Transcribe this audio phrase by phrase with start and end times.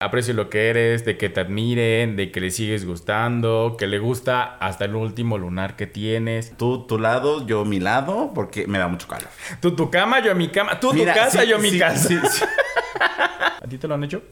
[0.00, 3.98] aprecio lo que eres, de que te admiren, de que le sigues gustando, que le
[3.98, 6.56] gusta hasta el último lunar que tienes.
[6.56, 9.28] Tú tu lado, yo mi lado, porque me da mucho calor.
[9.60, 10.80] Tú tu cama, yo mi cama.
[10.80, 12.08] Tú Mira, tu casa, sí, yo mi sí, casa.
[12.08, 12.44] sí, sí.
[13.62, 14.22] ¿A ti te lo han hecho?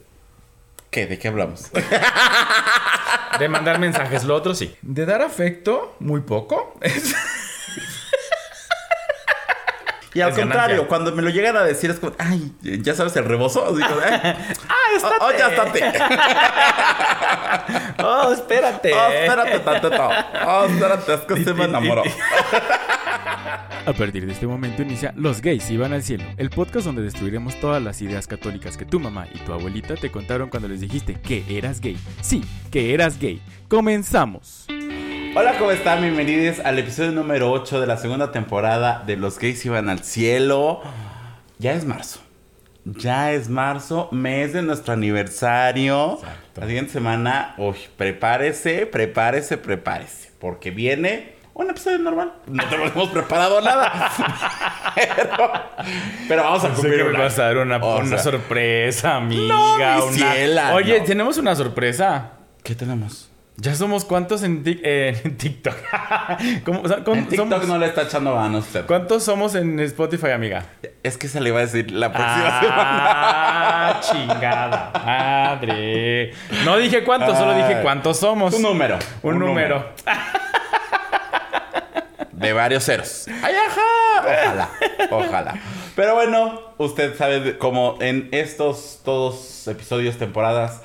[0.90, 1.06] ¿Qué?
[1.06, 1.70] ¿De qué hablamos?
[3.38, 4.74] De mandar mensajes, lo otro sí.
[4.80, 6.78] De dar afecto, muy poco.
[10.14, 10.88] Y al Es contrario, ganancia.
[10.88, 13.74] cuando me lo llegan a decir es como, ay, ya sabes el rebozo.
[13.76, 14.10] Digo, "Eh,
[14.68, 15.92] ¡Ah, oh, oh, ya estate.
[18.02, 18.92] ¡Oh, espérate!
[18.94, 20.08] Oh, espérate tantito.
[20.46, 22.02] Oh, espérate, es que se me enamoró.
[23.86, 27.58] A partir de este momento inicia Los gays iban al cielo, el podcast donde destruiremos
[27.58, 31.14] todas las ideas católicas que tu mamá y tu abuelita te contaron cuando les dijiste
[31.14, 31.96] que eras gay.
[32.20, 33.40] Sí, que eras gay.
[33.68, 34.66] Comenzamos.
[35.34, 36.00] Hola, ¿cómo están?
[36.02, 40.82] Bienvenidos al episodio número 8 de la segunda temporada de Los gays iban al cielo.
[41.58, 42.20] Ya es marzo.
[42.84, 46.14] Ya es marzo, mes de nuestro aniversario.
[46.14, 46.60] Exacto.
[46.60, 50.30] La siguiente semana, uy, prepárese, prepárese, prepárese.
[50.40, 52.32] Porque viene un episodio normal.
[52.46, 54.10] No tenemos preparado nada.
[54.94, 55.52] pero,
[56.28, 59.16] pero vamos a Sé cumplir que me una- vas a dar una, O una sorpresa,
[59.16, 59.54] amiga.
[59.54, 61.04] No, mi una- ciela, Oye, no.
[61.04, 62.32] tenemos una sorpresa.
[62.62, 63.27] ¿Qué tenemos?
[63.60, 65.74] Ya somos cuántos en, Tik- eh, en TikTok.
[66.64, 67.66] ¿Cómo- o sea, ¿cómo En TikTok somos?
[67.68, 68.86] no le está echando usted.
[68.86, 70.66] ¿Cuántos somos en Spotify, amiga?
[71.02, 73.02] Es que se le iba a decir la próxima semana.
[73.10, 76.32] Ah, chingada madre.
[76.64, 78.54] No dije cuántos, solo dije cuántos somos.
[78.54, 78.96] Un número.
[79.22, 79.90] Un número.
[82.30, 83.26] De varios ceros.
[83.42, 83.80] ¡Ay, ajá!
[84.20, 84.68] Ojalá,
[85.10, 85.54] ojalá.
[85.96, 90.82] Pero bueno, usted sabe como en estos todos episodios, temporadas,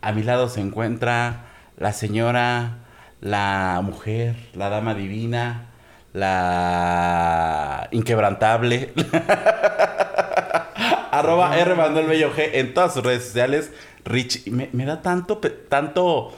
[0.00, 1.46] a mi lado se encuentra
[1.82, 2.78] la señora,
[3.20, 5.70] la mujer, la dama divina,
[6.12, 8.92] la inquebrantable.
[11.10, 13.72] Arroba R Manuel Bello G en todas sus redes sociales.
[14.04, 16.32] Richie, me, me da tanto, tanto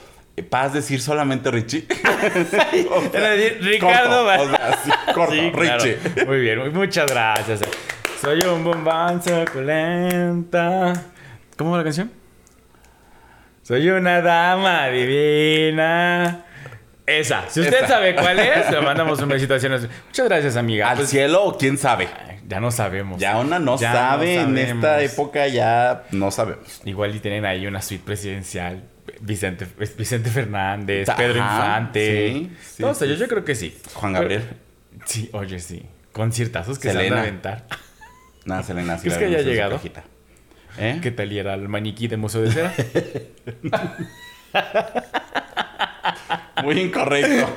[0.48, 1.86] paz decir solamente Richie.
[2.90, 5.84] O sea, Era decir, Ricardo corto, o sea, sí, corto, Sí, claro.
[5.84, 6.24] Richie.
[6.24, 7.60] Muy bien, muchas gracias.
[8.18, 10.94] Soy un bombón suculenta.
[11.58, 12.23] ¿Cómo va la canción?
[13.64, 16.44] Soy una dama divina.
[17.06, 17.48] Esa.
[17.48, 17.88] Si usted Esa.
[17.88, 19.94] sabe cuál es, le mandamos un besito hacia nosotros.
[20.06, 20.90] Muchas gracias, amiga.
[20.90, 22.08] Al Pues, cielo o quién sabe.
[22.46, 23.18] ya no sabemos.
[23.20, 26.80] Ya una no Ya sabe, no en esta época ya no sabemos.
[26.84, 28.84] Igual y tienen ahí una suite presidencial.
[29.20, 29.66] Vicente,
[29.98, 32.48] Vicente Fernández, Ajá, Pedro Infante.
[32.60, 33.76] sí, sí, yo creo que sí.
[33.94, 34.42] Juan Gabriel.
[34.42, 35.86] Pero- sí, oye, sí.
[36.12, 37.16] Conciertazos que se Selena.
[37.16, 37.64] van a aventar.
[38.44, 38.96] Nada, Selena.
[38.98, 39.72] sí ¿Crees que haya llegado?
[39.76, 40.04] cajita.
[40.78, 40.98] ¿Eh?
[41.02, 42.72] ¿Qué tal y era el maniquí de Museo de Cera?
[46.62, 47.48] Muy incorrecto.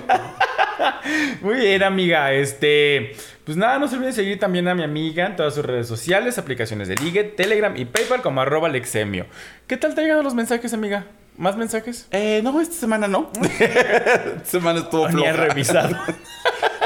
[1.42, 2.34] Muy bien, amiga.
[2.34, 5.88] Este, pues nada, no se olviden seguir también a mi amiga en todas sus redes
[5.88, 9.26] sociales, aplicaciones de Ligue, Telegram y PayPal como arroba Lexemio.
[9.68, 11.06] ¿Qué tal te han llegado los mensajes, amiga?
[11.38, 12.08] ¿Más mensajes?
[12.12, 13.32] Eh, no, esta semana no.
[13.60, 15.48] esta semana estuvo Ni he floja.
[15.48, 15.96] revisado.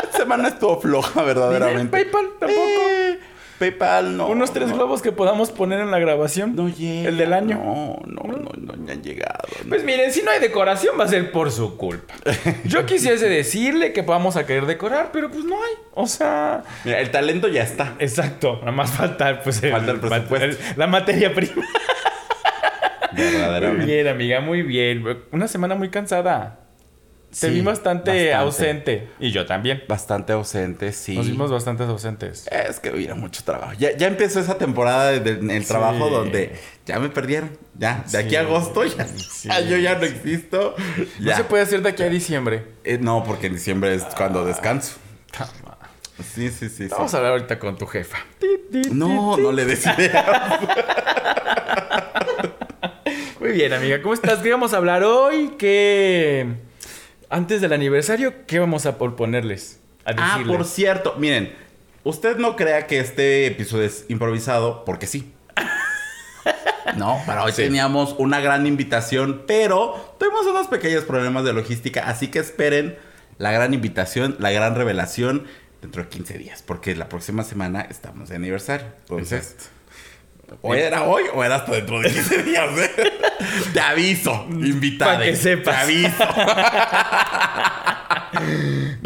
[0.03, 1.90] Esta semana estuvo floja, verdaderamente.
[1.90, 2.62] PayPal tampoco.
[2.90, 3.19] Eh,
[3.61, 4.27] PayPal no.
[4.27, 4.75] Unos tres no.
[4.75, 6.55] globos que podamos poner en la grabación.
[6.55, 7.09] No llega.
[7.09, 7.55] El del año.
[7.57, 9.47] No, no, no, no, no han llegado.
[9.69, 12.13] Pues miren, si no hay decoración va a ser por su culpa.
[12.66, 15.71] Yo quisiese decirle que vamos a querer decorar, pero pues no hay.
[15.94, 17.95] O sea, Mira, el talento ya está.
[18.00, 18.57] exacto.
[18.61, 20.63] Nada más falta pues Falta el presupuesto.
[20.75, 21.53] la materia prima.
[23.13, 23.85] Muy Verdaderamente.
[23.85, 25.03] bien, amiga, muy bien.
[25.31, 26.60] Una semana muy cansada.
[27.31, 28.34] Te Sí, vi bastante, bastante.
[28.34, 29.08] ausente.
[29.19, 29.84] Y yo también.
[29.88, 31.16] Bastante ausente, sí.
[31.16, 32.46] Nos vimos bastante ausentes.
[32.52, 33.72] Es que hubiera mucho trabajo.
[33.80, 36.14] Ya, ya empezó esa temporada del trabajo Sí.
[36.14, 37.58] donde ya me perdieron.
[37.78, 39.08] Ya, de aquí a agosto ya,
[39.62, 40.75] yo ya no existo.
[41.19, 42.66] No se puede hacer de aquí a diciembre.
[42.84, 44.96] Eh, no, porque en diciembre es cuando descanso.
[46.36, 46.69] Sí, sí, sí.
[46.69, 46.88] sí.
[46.90, 48.18] Vamos a hablar ahorita con tu jefa.
[48.92, 50.59] No, no le des idea.
[53.40, 54.02] Muy bien, amiga.
[54.02, 54.40] ¿Cómo estás?
[54.40, 55.53] ¿Qué vamos a hablar hoy?
[55.58, 56.46] ¿Qué...
[57.34, 59.80] Antes del aniversario, ¿qué vamos a proponerles?
[60.06, 61.56] A Ah, por cierto, miren,
[62.03, 65.31] usted no crea que este episodio es improvisado, porque sí.
[66.97, 67.62] No, para hoy Sí.
[67.64, 72.98] teníamos una gran invitación, pero tuvimos unos pequeños problemas de logística, así que esperen
[73.38, 75.45] la gran invitación, la gran revelación
[75.81, 78.88] dentro de 15 días, porque la próxima semana estamos de aniversario.
[79.07, 79.56] Entonces,
[80.62, 82.69] o era hoy o era hasta dentro de 15 días.
[82.77, 83.12] ¿eh?
[83.74, 85.18] Te aviso, invitada.
[85.18, 85.75] Pa' que sepas.
[85.75, 86.24] Te aviso.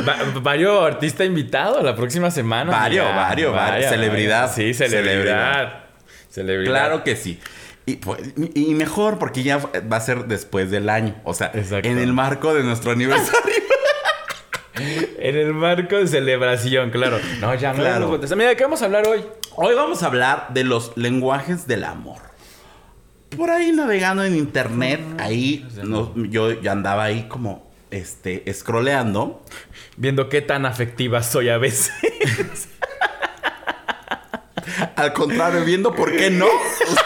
[0.08, 2.72] Va- Vario artista invitado la próxima semana.
[2.72, 3.16] Vario, amiga.
[3.22, 3.90] vario, vario.
[3.90, 4.52] Celebridad.
[4.54, 5.84] Sí, celebridad.
[6.30, 6.72] Celebridad.
[6.72, 7.40] Claro que sí.
[7.88, 11.16] Y, pues, y- y mejor porque ya va a ser después del año.
[11.24, 11.88] O sea, Exacto.
[11.88, 13.40] en el marco de nuestro aniversario.
[14.78, 17.20] En el marco de celebración, claro.
[17.40, 17.80] No, ya no.
[17.80, 18.20] Claro.
[18.36, 19.24] Mira, ¿de qué vamos a hablar hoy?
[19.56, 22.20] Hoy vamos a hablar de los lenguajes del amor.
[23.36, 29.44] por ahí navegando en internet, ahí no, yo, yo andaba ahí como este scrolleando.
[29.98, 31.94] Viendo qué tan afectiva soy a veces.
[34.96, 36.48] Al contrario, viendo por qué no.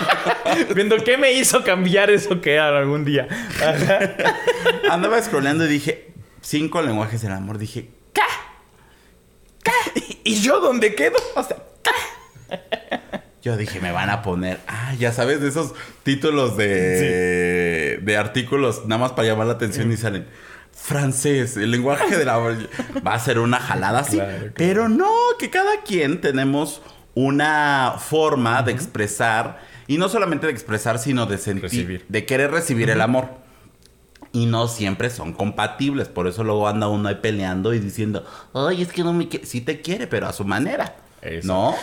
[0.75, 3.27] Viendo qué me hizo cambiar eso que era algún día.
[4.89, 6.09] Andaba scrolleando y dije,
[6.41, 7.57] cinco lenguajes del amor.
[7.57, 8.21] Dije, ¿qué?
[9.63, 10.19] ¿Qué?
[10.23, 11.17] ¿Y yo dónde quedo?
[11.35, 11.57] O sea,
[13.41, 18.85] Yo dije, me van a poner, ah, ya sabes, de esos títulos de, de artículos,
[18.85, 20.27] nada más para llamar la atención y salen,
[20.73, 22.57] francés, el lenguaje del amor.
[23.07, 24.17] Va a ser una jalada así.
[24.17, 24.53] Claro, claro.
[24.55, 25.09] Pero no,
[25.39, 26.81] que cada quien tenemos
[27.15, 32.05] una forma de expresar, y no solamente de expresar, sino de sentir, Recibir.
[32.09, 33.29] de querer recibir el amor.
[34.31, 38.23] Y no siempre son compatibles, por eso luego anda uno ahí peleando y diciendo,
[38.53, 41.47] ay, es que no me quiere, sí te quiere, pero a su manera, Eso.
[41.47, 41.75] ¿no?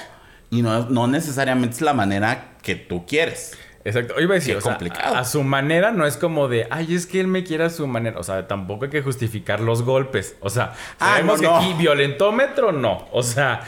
[0.50, 3.58] Y no, no necesariamente es la manera que tú quieres.
[3.84, 4.20] Exacto.
[4.20, 5.16] Iba a decir, Qué o sea, complicado.
[5.16, 7.86] a su manera no es como de, ay, es que él me quiere a su
[7.86, 8.18] manera.
[8.18, 10.36] O sea, tampoco hay que justificar los golpes.
[10.40, 13.06] O sea, Ah, sabemos no, que aquí violentómetro no.
[13.12, 13.62] O sea,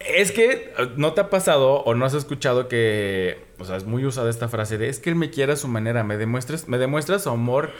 [0.00, 4.04] es que no te ha pasado o no has escuchado que, o sea, es muy
[4.06, 6.78] usada esta frase de, es que él me quiere a su manera, me demuestras, me
[6.78, 7.70] demuestras su amor.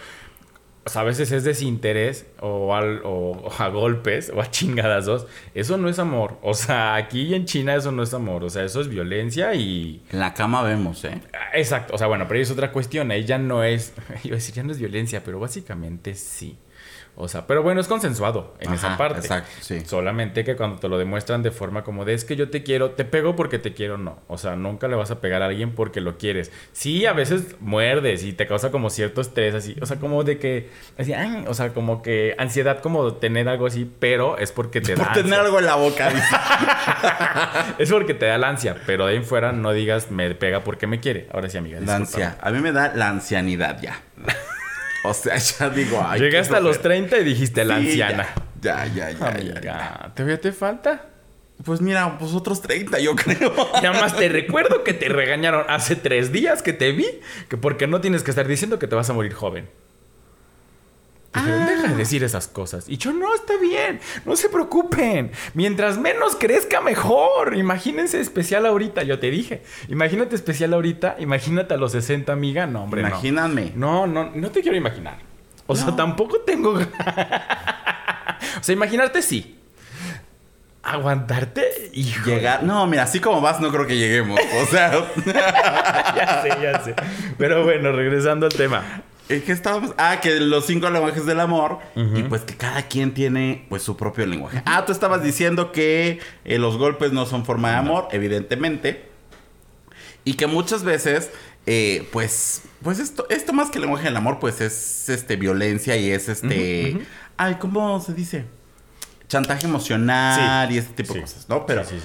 [0.87, 5.27] O sea, a veces es desinterés o, al- o- o a golpes o a chingadazos.
[5.55, 6.39] Eso no es amor.
[6.43, 8.43] O sea, aquí en China eso no es amor.
[8.45, 10.03] O sea, eso es violencia y...
[10.11, 11.21] En la cama vemos, ¿eh?
[11.53, 13.93] Exacto, o sea, bueno, pero es otra cuestión, ahí ya no es,
[14.25, 16.57] a decir, ya no es violencia, pero básicamente sí.
[17.21, 19.19] O sea, pero bueno, es consensuado en Ajá, esa parte.
[19.19, 19.81] exacto, sí.
[19.85, 22.93] Solamente que cuando te lo demuestran de forma como de es que yo te quiero,
[22.93, 24.21] te pego porque te quiero, no.
[24.29, 26.53] O sea, nunca le vas a pegar a alguien porque lo quieres.
[26.73, 29.75] Sí, a veces muerdes y te causa como cierto estrés así.
[29.83, 33.67] O sea, como de que, así, ay, o sea, como que ansiedad como tener algo
[33.67, 35.13] así, pero es porque te Por da.
[35.13, 35.41] tener ansia.
[35.45, 36.37] algo en la boca, dice.
[37.79, 40.61] Es porque te da la ansia, pero de ahí en fuera no digas me pega
[40.63, 41.27] porque me quiere.
[41.33, 41.81] Ahora sí, amiga.
[41.81, 42.39] La ansia.
[42.41, 44.01] A mí me da la ancianidad ya.
[45.05, 46.21] O sea, ya digo, ay.
[46.21, 47.07] Llegaste a los flojera.
[47.09, 48.29] 30 y dijiste la Sí, anciana.
[48.61, 50.13] Ya, ya, ya, ya, Amiga, ya.
[50.15, 51.07] ¿todavía te falta?
[51.65, 53.53] Pues mira, pues otros 30, yo creo.
[53.83, 57.07] Nada más te recuerdo que te regañaron hace tres días que te vi,
[57.49, 59.69] que porque no tienes que estar diciendo que te vas a morir joven.
[61.35, 62.89] Dijeron, deja de decir esas cosas.
[62.89, 65.31] Y yo, no, está bien, no se preocupen.
[65.55, 67.57] Mientras menos crezca, mejor.
[67.57, 69.63] Imagínense especial ahorita, yo te dije.
[69.89, 72.67] Imagínate especial ahorita, imagínate a los 60, amiga.
[72.67, 73.09] No, hombre, no.
[73.09, 73.73] Imagíname.
[73.77, 75.19] No, no, no te quiero imaginar.
[75.67, 75.97] O sea, No.
[75.97, 76.71] tampoco tengo.
[78.61, 79.55] o sea, imaginarte sí.
[80.83, 82.31] Aguantarte, hijo.
[82.31, 82.63] Llegar.
[82.63, 84.41] No, mira, así como vas, no creo que lleguemos.
[84.63, 84.93] O sea,
[85.27, 86.95] ya sé, ya sé.
[87.37, 89.03] Pero bueno, regresando al tema.
[89.29, 89.95] Es que estábamos.
[89.99, 91.79] Ah, que los cinco lenguajes del amor.
[91.95, 94.63] Y pues que cada quien tiene pues su propio lenguaje.
[94.67, 99.09] Ah, tú estabas diciendo que eh, los golpes no son forma de amor, evidentemente.
[100.25, 101.31] Y que muchas veces,
[101.67, 106.11] eh, pues, pues esto, esto más que lenguaje del amor, pues es este violencia y
[106.11, 106.99] es este.
[107.37, 108.45] Ay, ¿cómo se dice?
[109.29, 110.75] Chantaje emocional Sí.
[110.75, 111.19] y ese tipo Sí.
[111.19, 111.67] de cosas, ¿no?
[111.67, 111.97] Pero Sí,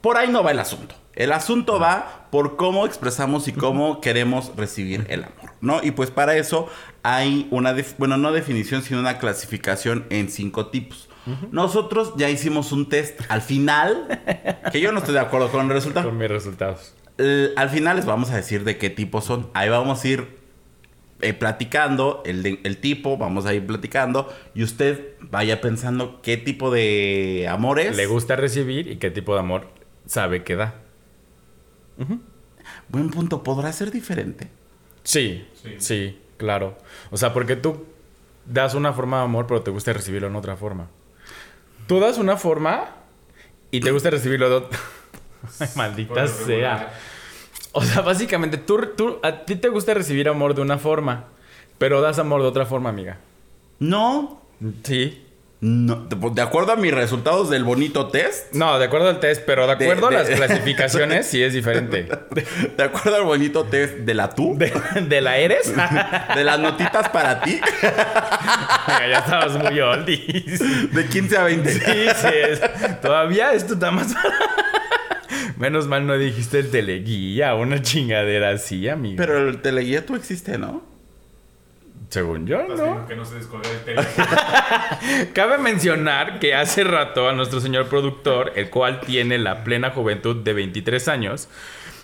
[0.00, 0.94] por ahí no va el asunto.
[1.14, 5.82] El asunto va por cómo expresamos y cómo queremos recibir el amor, ¿no?
[5.82, 6.68] Y pues para eso
[7.02, 11.08] hay una, bueno, no definición, sino una clasificación en cinco tipos.
[11.52, 14.20] Nosotros ya hicimos un test al final,
[14.72, 16.08] que yo no estoy de acuerdo con el resultado.
[16.08, 16.94] Con mis resultados.
[17.18, 19.48] Eh, al final les vamos a decir de qué tipo son.
[19.54, 20.38] Ahí vamos a ir
[21.20, 26.36] eh, platicando el, de- el tipo, vamos a ir platicando y usted vaya pensando qué
[26.38, 27.96] tipo de amor es.
[27.96, 29.68] Le gusta recibir y qué tipo de amor
[30.06, 30.74] sabe que da.
[32.88, 34.48] Buen punto, podrá ser diferente.
[35.02, 35.46] Sí,
[35.78, 36.76] sí, claro.
[37.10, 37.86] O sea, porque tú
[38.46, 40.88] das una forma de amor, pero te gusta recibirlo en otra forma.
[41.86, 42.90] Tú das una forma
[43.70, 44.78] y te gusta recibirlo de otra.
[45.60, 46.92] Ay, maldita sea.
[47.72, 51.26] O sea, básicamente, tú, tú, a ti te gusta recibir amor de una forma,
[51.78, 53.18] pero das amor de otra forma, amiga.
[53.78, 54.40] No,
[54.84, 55.26] Sí.
[55.62, 59.42] No, de, de acuerdo a mis resultados del bonito test, No, de acuerdo al test,
[59.44, 62.08] pero de De- acuerdo de- a las clasificaciones, sí es diferente.
[62.76, 65.72] de acuerdo al bonito test de la tú, de, ¿De, de la eres?
[66.44, 67.60] las notitas para ti,
[68.88, 70.92] ya estabas muy oldies.
[70.94, 71.72] de 15 a 20.
[71.72, 74.14] Sí, sí, es- todavía esto está más...
[75.58, 79.16] Menos mal no dijiste el teleguía, una chingadera así, amigo.
[79.18, 80.82] Pero el teleguía tú existe, ¿no?
[82.08, 83.06] Según yo, ¿no?
[83.06, 84.26] que no se descolgue el teléfono.
[85.34, 90.36] Cabe mencionar que hace rato a nuestro señor productor, el cual tiene la plena juventud
[90.36, 91.48] de 23 años,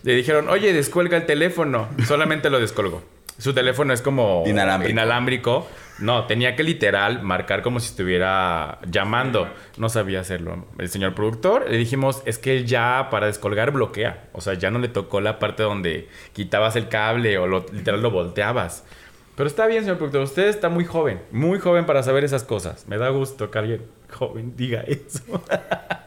[0.04, 1.88] le dijeron, oye, descuelga el teléfono.
[2.06, 3.02] Solamente lo descolgó.
[3.38, 4.90] su teléfono es como Inalámbrico.
[4.92, 5.68] inalámbrico.
[5.98, 9.48] No, tenía que literal marcar como si estuviera llamando.
[9.78, 10.66] No sabía hacerlo.
[10.78, 14.28] El señor productor le dijimos, es que él ya para descolgar bloquea.
[14.32, 18.02] O sea, ya no le tocó la parte donde quitabas el cable o lo, literal
[18.02, 18.84] lo volteabas.
[19.36, 20.22] Pero está bien, señor productor.
[20.22, 22.88] Usted está muy joven, muy joven para saber esas cosas.
[22.88, 25.20] Me da gusto que alguien joven diga eso.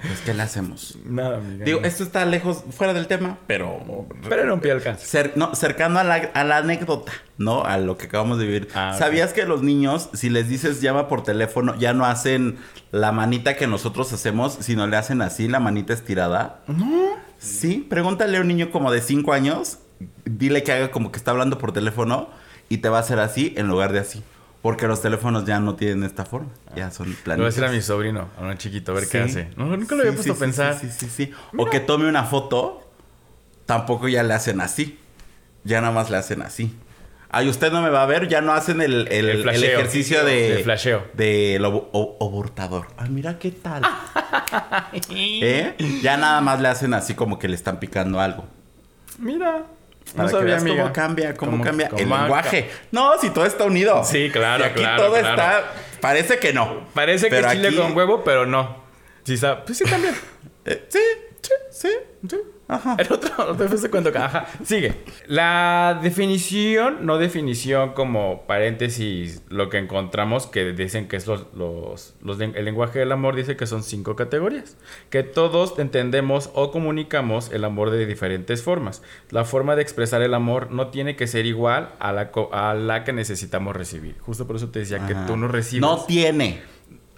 [0.00, 0.96] Pues, ¿qué le hacemos?
[1.04, 1.64] Nada, amiga.
[1.64, 1.86] Digo, no.
[1.86, 4.06] esto está lejos, fuera del tema, pero...
[4.28, 5.04] Pero un pie al alcance.
[5.04, 7.64] Cer- no, cercano a la, a la anécdota, ¿no?
[7.64, 8.68] A lo que acabamos de vivir.
[8.74, 8.94] Ah.
[8.96, 12.58] ¿Sabías que los niños, si les dices llama por teléfono, ya no hacen
[12.92, 16.60] la manita que nosotros hacemos, sino le hacen así, la manita estirada?
[16.68, 17.16] No.
[17.38, 19.78] Sí, pregúntale a un niño como de 5 años,
[20.24, 22.28] dile que haga como que está hablando por teléfono
[22.68, 24.22] y te va a hacer así en lugar de así.
[24.62, 27.54] Porque los teléfonos ya no tienen esta forma, ya son Le voy a planitos.
[27.54, 29.30] decir a mi sobrino, a un chiquito, a ver qué Sí.
[29.30, 29.50] hace.
[29.56, 30.78] No, nunca lo había Sí, puesto sí, a pensar.
[30.80, 31.30] Sí, sí, sí.
[31.56, 32.82] O que tome una foto,
[33.66, 34.98] tampoco ya le hacen así.
[35.64, 36.74] Ya nada más le hacen así.
[37.30, 39.78] Ay, usted no me va a ver, ya no hacen el, el, El el flasheo.
[39.78, 40.56] ejercicio de...
[40.56, 41.04] El flasheo.
[41.14, 42.88] Del abortador.
[42.96, 43.82] Ay, mira qué tal.
[45.10, 45.74] ¿Eh?
[46.02, 48.46] Ya nada más le hacen así como que le están picando algo.
[49.18, 49.64] Mira.
[50.14, 52.70] No Para que sabía, cómo cambia, cómo, Cómo- cambia el lenguaje.
[52.92, 54.02] No, si todo está unido.
[54.04, 55.28] Sí, claro, Si aquí claro, todo claro.
[55.42, 55.72] está...
[56.00, 56.86] Parece que no.
[56.94, 58.84] Parece que Pero es chile aquí- con huevo, pero no.
[59.24, 59.36] Sí.
[59.66, 60.14] Pues sí, también.
[60.64, 60.98] Eh, sí,
[61.40, 61.88] sí, sí.
[62.28, 62.36] Sí.
[62.68, 62.96] Ajá.
[62.98, 64.46] El otro, vez te cuento que- Ajá.
[64.62, 64.94] Sigue.
[65.26, 72.14] La definición, no definición como paréntesis, lo que encontramos que dicen que es los, los,
[72.38, 74.76] el lenguaje del amor, dice que son cinco categorías.
[75.08, 79.02] Que todos entendemos o comunicamos el amor de diferentes formas.
[79.30, 83.04] La forma de expresar el amor no tiene que ser igual a la, a la
[83.04, 84.16] que necesitamos recibir.
[84.20, 85.80] Justo por eso te decía que tú no recibes.
[85.80, 86.60] No tiene.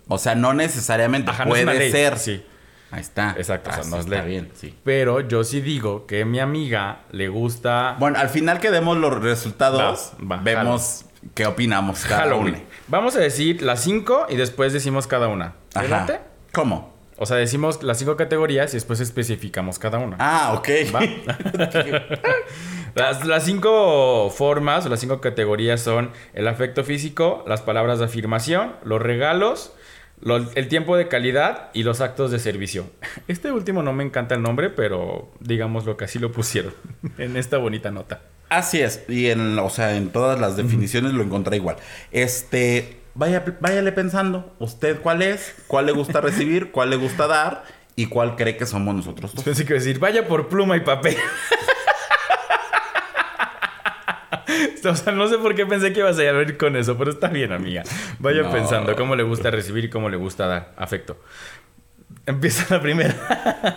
[0.06, 1.30] O sea, no necesariamente.
[1.30, 1.90] Ajá, no puede ley.
[1.90, 2.18] ser.
[2.18, 2.42] Sí.
[2.90, 3.34] Ahí está.
[3.36, 4.28] Exacto, o sea, Ah, no sí, es está ley.
[4.30, 4.76] bien, sí.
[4.84, 9.20] Pero yo sí digo que mi amiga le gusta Bueno, al final que demos los
[9.22, 11.04] resultados, Va, va, vemos
[11.34, 12.54] qué opinamos cada Halloween.
[12.56, 12.64] uno.
[12.88, 15.54] Vamos a decir las cinco y después decimos cada una.
[15.72, 16.14] ¿Te late?
[16.14, 16.22] Ajá.
[16.52, 16.90] ¿Cómo?
[17.22, 20.16] O sea, decimos las cinco categorías y después especificamos cada una.
[20.18, 20.68] Ah, ok.
[20.94, 21.00] Va.
[22.96, 28.06] Las, las cinco formas o las cinco categorías son el afecto físico, las palabras de
[28.06, 29.74] afirmación, los regalos,
[30.22, 32.86] lo- el tiempo de calidad y los actos de servicio.
[33.28, 36.74] Este último no me encanta el nombre, pero digamos lo que así lo pusieron
[37.18, 38.20] en esta bonita nota.
[38.48, 39.04] Así es.
[39.08, 41.76] Y en, o sea, en todas las definiciones lo encontré igual.
[42.10, 44.54] Este, vaya, váyale pensando.
[44.58, 45.54] ¿Usted cuál es?
[45.68, 46.72] ¿Cuál le gusta recibir?
[46.72, 47.62] ¿Cuál le gusta dar?
[47.94, 49.32] ¿Y cuál cree que somos nosotros?
[49.44, 51.16] Pensé que decir, vaya por pluma y papel.
[54.84, 57.28] o sea, no sé por qué pensé que ibas a ir con eso, pero está
[57.28, 57.82] bien, amiga.
[58.18, 58.52] Vaya No.
[58.52, 61.18] pensando cómo le gusta recibir y cómo le gusta dar afecto.
[62.26, 63.14] Empieza la primera.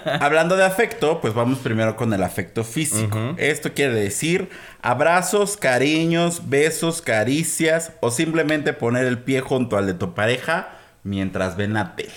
[0.22, 3.36] Hablando de afecto, pues vamos primero con el afecto físico.
[3.38, 4.50] Esto quiere decir
[4.82, 11.56] abrazos, cariños, besos, caricias o simplemente poner el pie junto al de tu pareja mientras
[11.58, 12.12] ven la tele.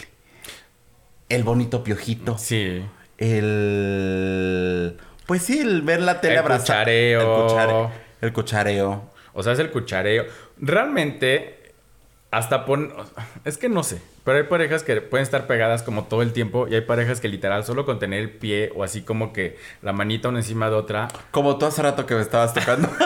[1.28, 2.36] El bonito piojito.
[2.38, 2.84] Sí.
[3.18, 4.96] El...
[5.26, 6.80] Pues sí, el ver la tele El abrazada.
[6.80, 7.90] cuchareo.
[8.20, 9.10] El, cuchare- el cuchareo.
[9.34, 10.24] O sea, es el cuchareo.
[10.58, 11.72] Realmente,
[12.30, 12.92] hasta pon...
[13.44, 14.00] Es que no sé.
[14.24, 16.66] Pero hay parejas que pueden estar pegadas como todo el tiempo.
[16.68, 19.92] Y hay parejas que literal solo con tener el pie o así como que la
[19.92, 21.08] manita una encima de otra.
[21.30, 22.88] Como tú hace rato que me estabas tocando.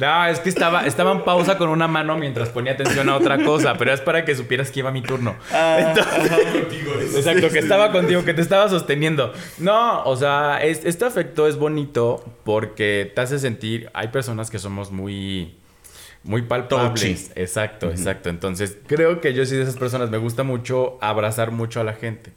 [0.00, 3.42] No, es que estaba, estaba en pausa con una mano mientras ponía atención a otra
[3.44, 5.34] cosa, pero es para que supieras que iba mi turno.
[5.78, 9.32] Entonces- exacto, que estaba contigo, que te estaba sosteniendo.
[9.58, 13.90] No, o sea, es- este afecto es bonito porque te hace sentir.
[13.94, 15.56] Hay personas que somos muy.
[16.24, 17.00] Muy palpables.
[17.28, 17.40] Touchy.
[17.40, 18.28] Exacto, exacto.
[18.28, 20.08] Entonces, creo que yo soy de esas personas.
[20.08, 22.32] Me gusta mucho abrazar mucho a la gente.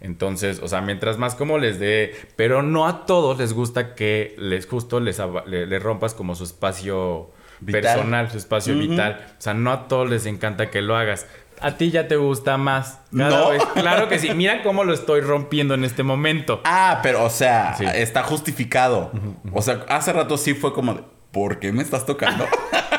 [0.00, 4.34] Entonces, o sea, mientras más como les dé, pero no a todos les gusta que
[4.38, 7.80] les justo les, aba- le, le rompas como su espacio Vital.
[7.82, 9.26] personal, su espacio vital.
[9.38, 11.26] O sea, no a todos les encanta que lo hagas.
[11.60, 13.00] A ti ya te gusta más.
[13.16, 13.50] Cada No.
[13.50, 13.64] vez.
[13.74, 14.30] Claro que sí.
[14.32, 16.60] Mira cómo lo estoy rompiendo en este momento.
[16.64, 17.84] Ah, pero o sea, Sí.
[17.92, 19.10] está justificado.
[19.52, 21.02] O sea, hace rato sí fue como de,
[21.32, 22.46] ¿por qué me estás tocando?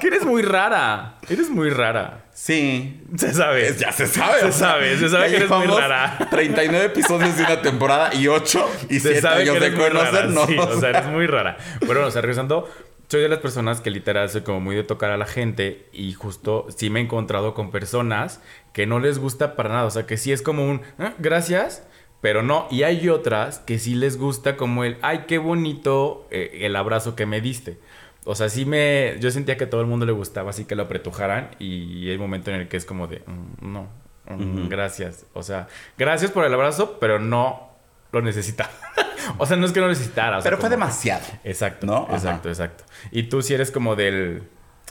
[0.00, 1.18] Que eres muy rara.
[1.28, 2.24] Eres muy rara.
[2.32, 3.00] sí.
[3.16, 3.74] Se sabe.
[3.78, 4.40] Ya se sabe.
[4.40, 6.26] Se sabe, se sabe que eres muy rara.
[6.30, 10.46] 39 episodios de una temporada y 8 y Se 7 sabe que años de conocernos.
[10.48, 11.56] Sí, o sea, eres muy rara.
[11.86, 12.68] Bueno, o sea, regresando,
[13.08, 16.12] soy de las personas que literal soy como muy de tocar a la gente y
[16.14, 18.40] justo sí me he encontrado con personas
[18.72, 19.84] que no les gusta para nada.
[19.84, 21.86] O sea, que sí es como un "Ah, gracias,
[22.22, 22.66] pero no.
[22.70, 27.14] Y hay otras que sí les gusta como el ay, qué bonito eh, el abrazo
[27.14, 27.78] que me diste.
[28.24, 29.16] O sea, sí me.
[29.20, 32.14] Yo sentía que a todo el mundo le gustaba así que lo apretujaran y hay
[32.14, 33.88] un momento en el que es como de "Mm, no,
[34.28, 35.26] mm, gracias.
[35.32, 35.66] O sea,
[35.98, 37.70] gracias por el abrazo, pero no
[38.12, 38.70] lo necesitaba.
[39.38, 40.38] o sea, no es que no necesitara.
[40.38, 41.24] o sea, Pero fue demasiado.
[41.44, 42.04] Exacto, ¿No?
[42.04, 42.14] Ajá.
[42.14, 42.84] exacto, exacto.
[43.10, 44.42] Y tú si eres como del...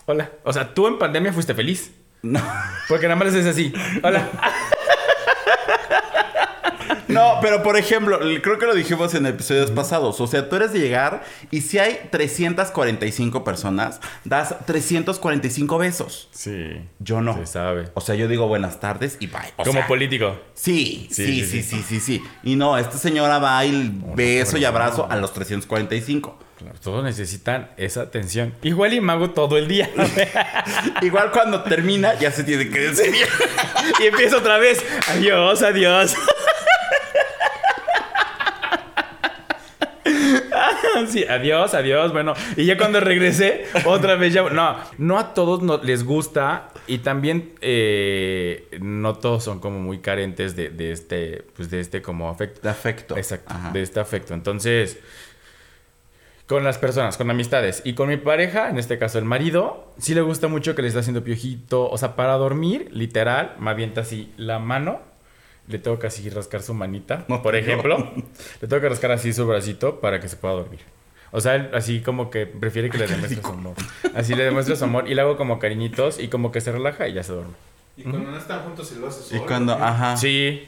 [0.07, 0.31] Hola.
[0.43, 1.93] O sea, tú en pandemia fuiste feliz.
[2.23, 2.41] No.
[2.89, 3.71] Porque nada más dices así.
[4.03, 4.27] Hola.
[4.33, 4.41] No,
[7.41, 10.19] pero por ejemplo, creo que lo dijimos en episodios pasados.
[10.21, 16.29] O sea, tú eres de llegar y si hay 345 personas, das 345 besos.
[16.31, 16.81] Sí.
[16.99, 17.35] Yo no.
[17.37, 17.89] Se sabe.
[17.93, 19.41] O sea, yo digo buenas tardes y bye.
[19.57, 20.39] O como sea, político.
[20.53, 21.77] Sí, Sí, sí, sí, sí, sí.
[21.77, 22.23] sí, sí, sí.
[22.43, 26.37] Y no, esta señora va y beso y abrazo a los 345.
[26.57, 28.53] Claro, todos necesitan esa atención.
[28.61, 29.89] Igual y mago todo el día.
[31.01, 33.25] Igual cuando termina, ya se tiene que despedir.
[33.99, 34.83] y empieza otra vez.
[35.09, 36.15] Adiós, adiós.
[41.09, 42.11] Sí, adiós, adiós.
[42.11, 44.43] Bueno, y ya cuando regresé, otra vez ya.
[44.49, 46.69] No, no a todos no- les gusta.
[46.87, 52.01] Y también eh, no todos son como muy carentes de, de este, pues de este
[52.01, 52.61] como afecto.
[52.63, 53.17] De afecto.
[53.17, 53.71] Exacto, Ajá.
[53.71, 54.33] de este afecto.
[54.33, 54.99] Entonces,
[56.47, 60.13] con las personas, con amistades y con mi pareja, en este caso el marido, sí
[60.13, 61.89] le gusta mucho que le esté haciendo piojito.
[61.89, 64.99] O sea, para dormir, literal, me avienta así la mano.
[65.71, 67.59] Le tengo que así rascar su manita, No, por no.
[67.59, 67.97] ejemplo.
[68.61, 70.79] Le tengo que rascar así su bracito para que se pueda dormir.
[71.31, 73.73] O sea, él así como que prefiere que le demuestre su amor.
[74.13, 77.07] Así le demuestre su amor y le hago como cariñitos y como que se relaja
[77.07, 77.53] y ya se duerme.
[77.95, 79.45] Y cuando no están juntos se lo hace Y solo.
[79.47, 79.81] cuando, ¿qué?
[79.83, 80.17] ajá.
[80.17, 80.67] Sí.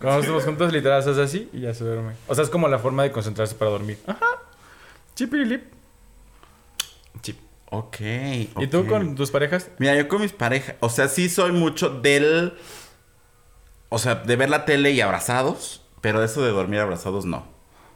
[0.00, 2.14] Cuando estamos juntos, literal, haces así y ya se duerme.
[2.26, 3.96] O sea, es como la forma de concentrarse para dormir.
[4.08, 4.26] Ajá.
[5.14, 5.62] Chipilip.
[7.20, 7.38] Chip.
[7.70, 7.96] Ok.
[8.00, 9.70] ¿Y tú con tus parejas?
[9.78, 12.54] Mira, yo con mis parejas, o sea, sí soy mucho del.
[13.94, 17.46] O sea, de ver la tele y abrazados, pero eso de dormir abrazados no.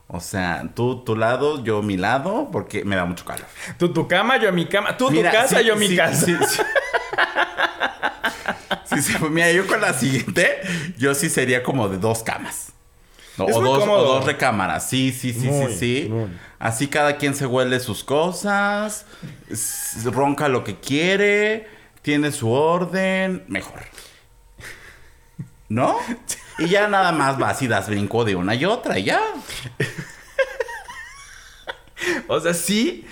[0.09, 3.47] O sea, tú tu lado, yo mi lado, porque me da mucho calor.
[3.79, 4.99] Tú tu cama, yo mi cama.
[4.99, 6.27] Tú Mira, tu casa, sí, yo mi sí, casa.
[8.85, 10.61] Sí, pues mira, yo con la siguiente,
[10.97, 12.73] yo sí sería como de dos camas.
[13.39, 14.89] No, o, dos, o dos recámaras.
[14.89, 16.09] Sí, sí, sí, Muy, sí, sí.
[16.11, 16.29] muy.
[16.59, 19.07] Así cada quien se huele sus cosas,
[20.05, 21.69] ronca lo que quiere,
[22.03, 23.81] tiene su orden, mejor.
[25.69, 25.97] ¿No?
[26.59, 29.21] Y ya nada más vas y das brinco de una y otra y ya.
[32.29, 33.07] O sea, sí.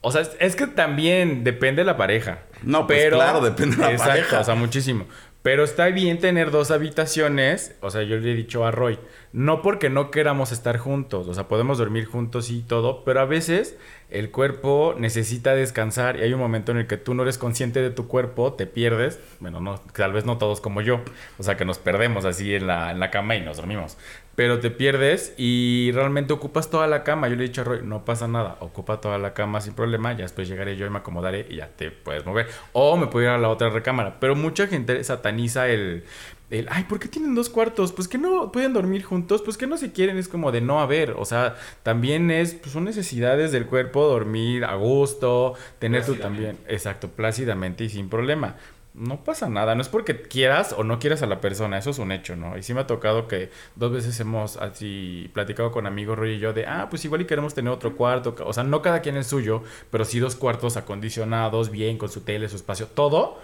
[0.00, 2.40] O sea, es- que también depende de la pareja.
[2.62, 4.40] No, pues claro, depende de la Exacto, pareja.
[4.40, 5.06] O sea, muchísimo.
[5.42, 7.74] Pero está bien tener dos habitaciones.
[7.80, 8.98] O sea, yo le he dicho a Roy,
[9.32, 11.28] no porque no queramos estar juntos.
[11.28, 13.04] O sea, podemos dormir juntos y todo.
[13.04, 13.78] Pero a veces
[14.10, 17.80] el cuerpo necesita descansar y hay un momento en el que tú no eres consciente
[17.80, 19.20] de tu cuerpo, te pierdes.
[19.38, 21.00] Bueno, no, tal vez no todos como yo.
[21.38, 23.96] O sea, que nos perdemos así en la, en la cama y nos dormimos.
[24.34, 27.28] Pero te pierdes y realmente ocupas toda la cama.
[27.28, 30.12] Yo le he dicho a Roy, no pasa nada, ocupa toda la cama sin problema.
[30.12, 32.48] Ya después llegaré yo y me acomodaré y ya te puedes mover.
[32.72, 34.18] O me puedo ir a la otra recámara.
[34.18, 36.04] Pero mucha gente sataniza el,
[36.50, 37.92] el, ay, ¿por qué tienen dos cuartos?
[37.92, 40.18] Pues que no pueden dormir juntos, pues que no se quieren.
[40.18, 41.12] Es como de no haber.
[41.12, 46.58] O sea, también es, pues son necesidades del cuerpo, dormir a gusto, tener tú también,
[46.66, 48.56] exacto, plácidamente y sin problema.
[48.92, 52.00] No pasa nada, no es porque quieras o no quieras a la persona, eso es
[52.00, 52.58] un hecho, ¿no?
[52.58, 56.38] Y sí me ha tocado que dos veces hemos así platicado con amigos Roy y
[56.40, 59.16] yo de, ah, pues igual y queremos tener otro cuarto, o sea, no cada quien
[59.16, 63.38] el suyo, pero sí dos cuartos acondicionados, bien, con su tele, su espacio, todo,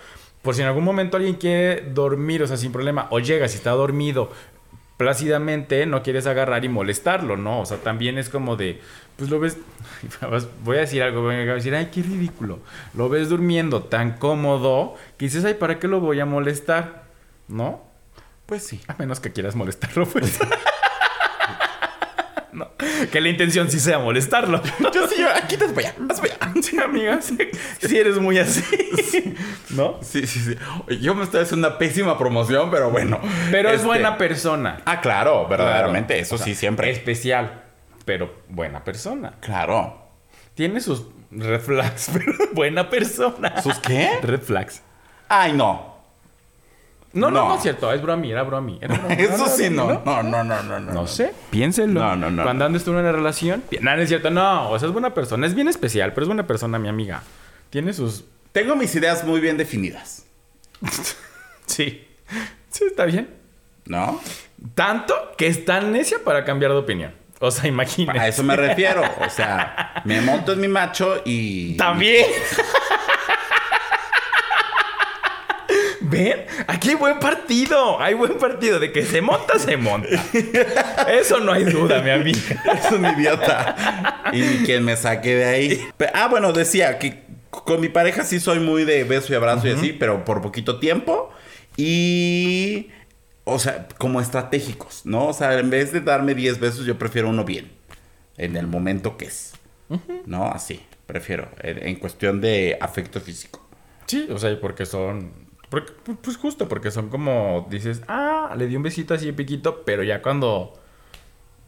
[0.47, 3.57] por si en algún momento alguien quiere dormir, o sea, sin problema, o llega, si
[3.57, 4.31] está dormido
[4.97, 7.63] plácidamente, no quieres agarrar y molestarlo, ¿no?
[7.63, 8.81] O sea, también es como de,
[9.17, 9.59] pues lo ves,
[10.63, 12.61] voy a decir algo, voy a decir, ay, qué ridículo,
[12.95, 17.07] lo ves durmiendo tan cómodo que dices, ay, ¿para qué lo voy a molestar?
[17.49, 17.83] ¿No?
[18.47, 18.81] Pues sí.
[18.87, 20.39] A menos que quieras molestarlo, pues.
[22.57, 22.71] no,
[23.13, 24.61] que la intención sí sea molestarlo.
[24.95, 26.63] Yo sí, yo, aquí te voy a, haz para allá.
[26.63, 27.37] Sí, amiga, sí,
[27.79, 28.63] sí eres muy así,
[29.71, 29.99] ¿no?
[30.03, 30.57] Sí, sí, sí.
[31.01, 33.21] Yo me estoy haciendo una pésima promoción, pero bueno.
[33.51, 34.81] Pero es Este- buena persona.
[34.87, 36.23] Ah, claro, verdaderamente, Claro.
[36.23, 36.91] eso O sea, sí, siempre.
[36.91, 37.63] Especial,
[38.05, 39.35] pero buena persona.
[39.41, 40.03] Claro.
[40.55, 43.61] Tiene sus red flags, pero buena persona.
[43.63, 44.19] ¿Sus qué?
[44.23, 44.83] Red flags.
[45.29, 45.96] Ay, no.
[47.17, 47.55] No, no, No.
[47.57, 47.93] es cierto.
[47.93, 48.79] Es bromi, era bromi.
[48.81, 49.15] Era bromi.
[49.19, 49.89] Eso sí, no.
[49.89, 50.03] no.
[50.05, 51.07] No, no, no, no, no.
[51.07, 52.01] Sé, piénsenlo.
[52.01, 52.43] No, no, no.
[52.43, 55.15] Cuando andes tú en una relación, no, no es cierto, no, o sea, es buena
[55.15, 57.23] persona, es bien especial, pero es buena persona, mi amiga.
[57.71, 58.25] Tiene sus.
[58.53, 60.25] Tengo mis ideas muy bien definidas.
[61.67, 62.07] Sí.
[62.71, 63.29] Sí, está bien.
[63.87, 64.21] ¿No?
[64.75, 67.13] Tanto que es tan necia para cambiar de opinión.
[67.41, 68.19] O sea, imagínate.
[68.19, 69.03] A eso me refiero.
[69.25, 71.77] O sea, me monto en mi macho y.
[71.77, 72.25] También.
[76.09, 76.45] ¿Ven?
[76.67, 78.01] Aquí hay buen partido.
[78.01, 78.79] Hay buen partido.
[78.79, 80.09] De que se monta, se monta.
[81.09, 82.39] Eso no hay duda, mi amiga.
[82.85, 84.23] Es un idiota.
[84.33, 85.89] Y quien me saque de ahí.
[86.15, 89.73] Ah, bueno, decía que con mi pareja sí soy muy de beso y abrazo y
[89.73, 91.31] así, pero por poquito tiempo.
[91.77, 92.89] Y
[93.45, 95.29] o sea, como estratégicos, ¿no?
[95.29, 97.71] O sea, en vez de darme 10 besos, yo prefiero uno bien.
[98.37, 99.53] En el momento que es.
[100.27, 100.47] ¿No?
[100.47, 101.49] Así, prefiero.
[101.61, 103.65] En, en cuestión de afecto físico.
[104.07, 105.46] Sí, o sea, y porque son.
[105.71, 107.67] Porque- pues justo, porque son como.
[107.71, 110.73] Dices, ah, le di un besito así de piquito, pero ya cuando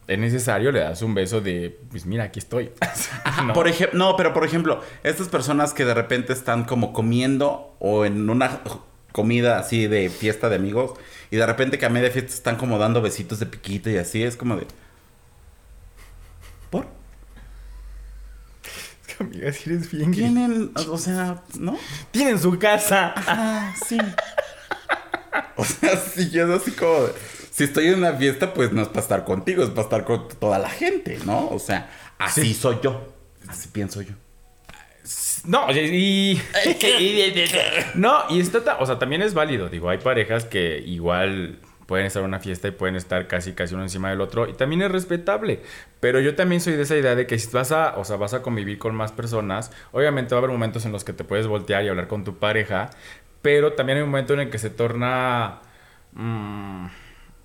[0.06, 2.70] es necesario le das un beso de, pues mira, aquí estoy.
[3.46, 3.52] ¿No?
[3.52, 8.04] Por ejemplo, no, pero por ejemplo, estas personas que de repente están como comiendo o
[8.04, 8.60] en una
[9.12, 10.92] comida así de fiesta de amigos
[11.30, 14.22] y de repente que a media fiesta están como dando besitos de piquito y así,
[14.22, 14.66] es como de...
[19.20, 20.20] Amiga, si eres bien gay.
[20.20, 21.76] Tienen, o sea, ¿no?
[22.10, 23.14] Tienen su casa.
[23.16, 23.98] Ah, sí.
[25.56, 27.06] O sea, si yo así como...
[27.50, 30.28] Si estoy en una fiesta, pues no es para estar contigo, es para estar con
[30.28, 31.48] toda la gente, ¿no?
[31.48, 32.54] O sea, así Sí.
[32.54, 33.12] soy yo.
[33.48, 34.12] Así pienso yo.
[35.44, 36.40] No, y.
[37.94, 38.78] no, y está.
[38.78, 39.68] O sea, también es válido.
[39.68, 43.72] Digo, hay parejas que igual pueden estar en una fiesta y pueden estar casi casi
[43.72, 44.46] uno encima del otro.
[44.46, 45.62] Y también es respetable.
[46.00, 48.34] Pero yo también soy de esa idea de que si vas a, o sea, vas
[48.34, 51.46] a convivir con más personas, obviamente va a haber momentos en los que te puedes
[51.46, 52.90] voltear y hablar con tu pareja.
[53.40, 55.60] Pero también hay un momento en el que se torna
[56.12, 56.88] mm,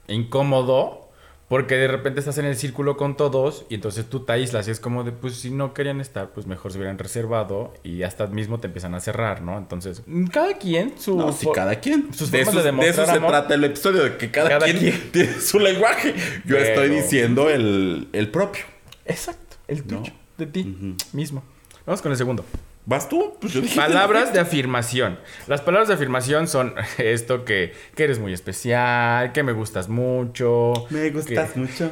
[0.10, 1.03] incómodo.
[1.50, 4.72] Porque de repente estás en el círculo con todos y entonces tú te aíslas y
[4.72, 8.26] es como de, pues si no querían estar, pues mejor se hubieran reservado y hasta
[8.28, 9.58] mismo te empiezan a cerrar, ¿no?
[9.58, 10.02] Entonces,
[10.32, 11.16] cada quien su...
[11.18, 12.14] No, sí, cada quien.
[12.14, 15.02] sus de, de de eso se trata el episodio, de que cada, Cada quien, quien.
[15.12, 16.14] tiene su lenguaje.
[16.46, 18.64] Yo Pero- estoy diciendo el, el propio.
[19.06, 20.00] Exacto, el No.
[20.00, 21.44] tuyo, de ti mismo.
[21.86, 22.46] Vamos con el segundo.
[22.86, 23.36] ¿Vas tú?
[23.42, 25.20] Pues yo dije- Palabras de afirmación.
[25.48, 30.74] Las palabras de afirmación son esto que, que eres muy especial, que me gustas mucho.
[30.90, 31.92] Me gustas que- mucho.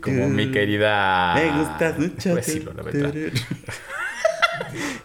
[0.00, 1.34] Como mi querida...
[1.34, 2.28] Me gustas mucho.
[2.30, 3.12] Voy a decirlo, la verdad.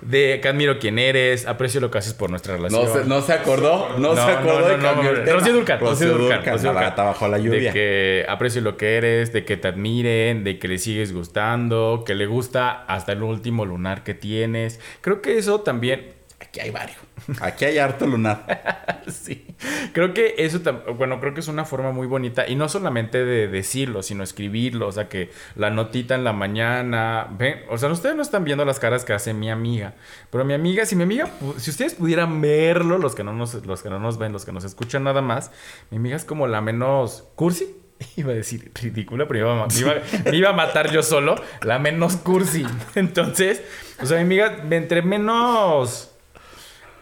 [0.01, 2.83] De que admiro quién eres, aprecio lo que haces por nuestra relación.
[2.83, 5.39] No se, no se acordó, no, se acordó de cambiar el tema.
[5.39, 7.71] Rocío Dúrcal, Rocío Dúrcal, Rocío gata bajo la lluvia.
[7.71, 12.03] De que aprecio lo que eres, de que te admiren, de que le sigues gustando,
[12.05, 14.79] que le gusta hasta el último lunar que tienes.
[15.01, 16.20] Creo que eso también...
[16.51, 16.97] Aquí hay varios.
[17.41, 19.05] Aquí hay harto lunar.
[19.07, 19.47] Sí.
[19.93, 20.59] Creo que eso,
[20.97, 24.87] bueno, creo que es una forma muy bonita y no solamente de decirlo, sino escribirlo,
[24.87, 28.65] o sea, que la notita en la mañana, ven, o sea, ustedes no están viendo
[28.65, 29.93] las caras que hace mi amiga,
[30.29, 33.81] pero mi amiga, si mi amiga, si ustedes pudieran verlo, los que no nos, los
[33.81, 35.51] que no nos ven, los que nos escuchan nada más,
[35.89, 37.77] mi amiga es como la menos cursi.
[38.17, 41.35] Iba a decir ridícula, pero iba, a, iba- me iba a matar yo solo.
[41.61, 42.65] La menos cursi.
[42.95, 43.61] Entonces,
[44.01, 46.10] o sea, mi amiga, entre menos.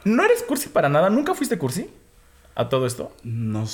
[0.05, 1.09] No eres cursi para nada.
[1.09, 1.89] ¿Nunca fuiste cursi?
[2.55, 3.11] ¿A todo esto?
[3.23, 3.65] No.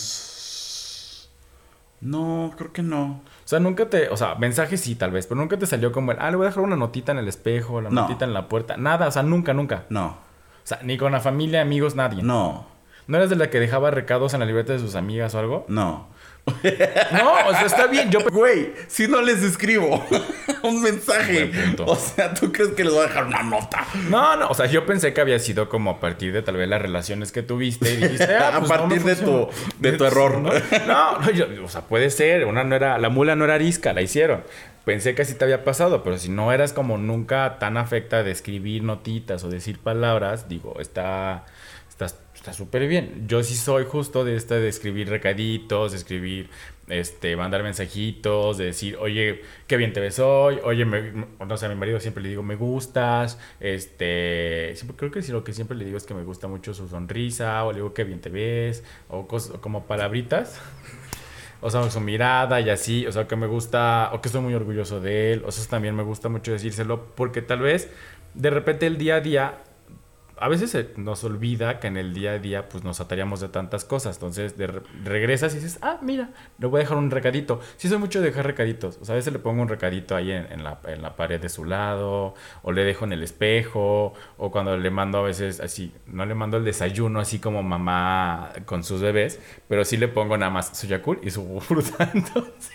[2.01, 3.21] No, creo que no.
[3.45, 4.09] O sea, nunca te.
[4.09, 6.17] O sea, mensajes sí, tal vez, pero nunca te salió como el.
[6.19, 8.01] Ah, le voy a dejar una notita en el espejo, la No.
[8.01, 8.77] notita en la puerta.
[8.77, 9.85] Nada, o sea, nunca, nunca.
[9.89, 10.07] No.
[10.07, 12.21] O sea, ni con la familia, amigos, nadie.
[12.21, 12.67] No.
[13.07, 15.65] ¿No eres de la que dejaba recados en la libreta de sus amigas o algo?
[15.67, 16.07] No.
[17.11, 18.11] No, o sea, está bien.
[18.11, 18.19] Yo.
[18.31, 20.05] Güey, si no les escribo
[20.63, 21.51] un mensaje.
[21.85, 23.85] O sea, ¿tú crees que les voy a dejar una nota?
[24.09, 26.67] No, no, o sea, yo pensé que había sido como a partir de tal vez
[26.69, 30.05] las relaciones que tuviste y dijiste, ah, A pues no partir de tu- de tu
[30.05, 30.37] error.
[30.37, 30.51] ¿no?
[30.87, 33.93] No, no, yo- o sea, puede ser, una no era, la mula no era arisca,
[33.93, 34.43] la hicieron.
[34.85, 38.29] Pensé que así te había pasado, pero si no eras como nunca tan afecta de
[38.29, 41.45] escribir notitas o decir palabras, digo, está
[42.45, 43.25] está súper bien.
[43.27, 46.47] Yo sí soy justo de esta de escribir recaditos, de escribir
[46.87, 51.65] este mandar mensajitos, de decir, "Oye, qué bien te ves hoy." Oye, me, no sé,
[51.65, 55.53] a mi marido siempre le digo, "Me gustas." Este, siempre- creo que sí lo que
[55.53, 58.21] siempre le digo es que me gusta mucho su sonrisa, o le digo, "Qué bien
[58.21, 60.61] te ves." o cosas como palabritas.
[61.61, 64.53] O sea, su mirada y así, o sea, que me gusta, o que estoy muy
[64.53, 67.89] orgulloso de él, o sea, también me gusta mucho decírselo, porque tal vez
[68.35, 69.57] de repente el día a día,
[70.37, 73.47] a veces se nos olvida que en el día a día pues nos ataríamos de
[73.49, 74.55] tantas cosas, entonces
[75.03, 77.61] regresas y dices, ah, mira, le voy a dejar un recadito.
[77.77, 80.31] Sí soy mucho de dejar recaditos, o sea, a veces le pongo un recadito ahí
[80.31, 84.51] en, la, en la pared de su lado, o le dejo en el espejo, o
[84.51, 88.83] cuando le mando a veces así, no le mando el desayuno así como mamá con
[88.83, 92.71] sus bebés, pero sí le pongo nada más su Yakult y su fruta, entonces...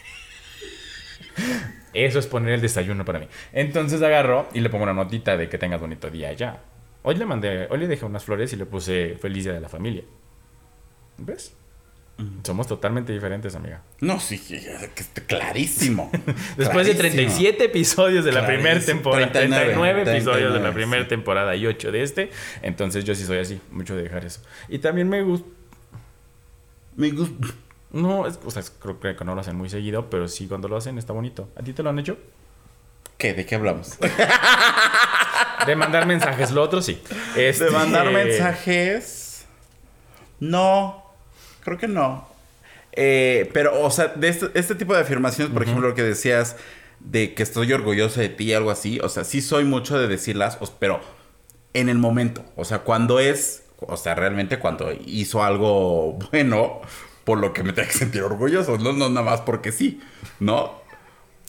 [1.92, 3.26] Eso es poner el desayuno para mí.
[3.52, 6.60] Entonces agarro y le pongo una notita de que tengas bonito día ya.
[7.02, 9.68] Hoy le mandé, hoy le dejé unas flores y le puse feliz día de la
[9.68, 10.04] familia.
[11.18, 11.54] ¿Ves?
[12.42, 13.80] Somos totalmente diferentes, amiga.
[14.02, 14.38] No, sí,
[15.26, 16.10] clarísimo.
[16.58, 17.00] Después de Clarísimo.
[17.22, 21.08] 37 episodios de la primera temporada, 39, 39, episodios de la 39, primera sí.
[21.08, 24.42] temporada y 8 de este, entonces yo sí soy así, mucho de dejar eso.
[24.68, 25.48] Y también me gusta,
[26.96, 27.54] Me gusta.
[27.92, 30.68] no, es, o sea, es- creo que no lo hacen muy seguido, pero sí cuando
[30.68, 31.48] lo hacen está bonito.
[31.56, 32.18] ¿A ti te lo han hecho?
[33.16, 33.32] ¿Qué?
[33.32, 33.96] ¿De qué hablamos?
[35.66, 37.00] De mandar mensajes, lo otro sí.
[37.36, 39.44] Este- De mandar mensajes.
[40.38, 41.04] No,
[41.64, 42.28] creo que no.
[42.92, 46.56] Eh, pero, o sea, de este, este tipo de afirmaciones, por ejemplo, lo que decías
[46.98, 50.58] de que estoy orgulloso de ti, algo así, o sea, sí soy mucho de decirlas,
[50.78, 51.00] pero
[51.72, 56.80] en el momento, o sea, cuando es, o sea, realmente cuando hizo algo bueno,
[57.24, 60.00] por lo que me tengo que sentir orgulloso, no, no nada más porque sí,
[60.40, 60.79] ¿no?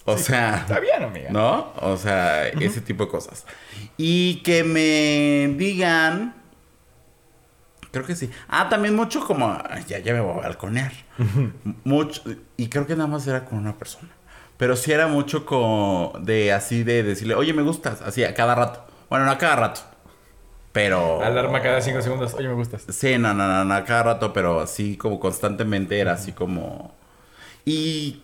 [0.05, 0.57] O sea...
[0.57, 1.29] Está bien, amiga.
[1.29, 1.73] ¿No?
[1.77, 3.45] O sea, ese tipo de cosas.
[3.97, 6.35] Y que me digan.
[7.91, 8.29] Creo que sí.
[8.47, 9.61] Ah, también mucho como.
[9.87, 10.91] Ya, ya me voy a balconear.
[11.83, 12.23] Mucho.
[12.57, 14.09] Y creo que nada más era con una persona.
[14.57, 18.01] Pero sí era mucho como de así de decirle, oye, me gustas.
[18.01, 18.85] Así a cada rato.
[19.09, 19.81] Bueno, no a cada rato.
[20.71, 21.21] Pero.
[21.21, 22.33] Alarma cada cinco segundos.
[22.33, 22.85] Oye, me gustas.
[22.89, 26.95] Sí, no, no, no, no, a cada rato, pero así como constantemente era así como.
[27.65, 28.21] Y.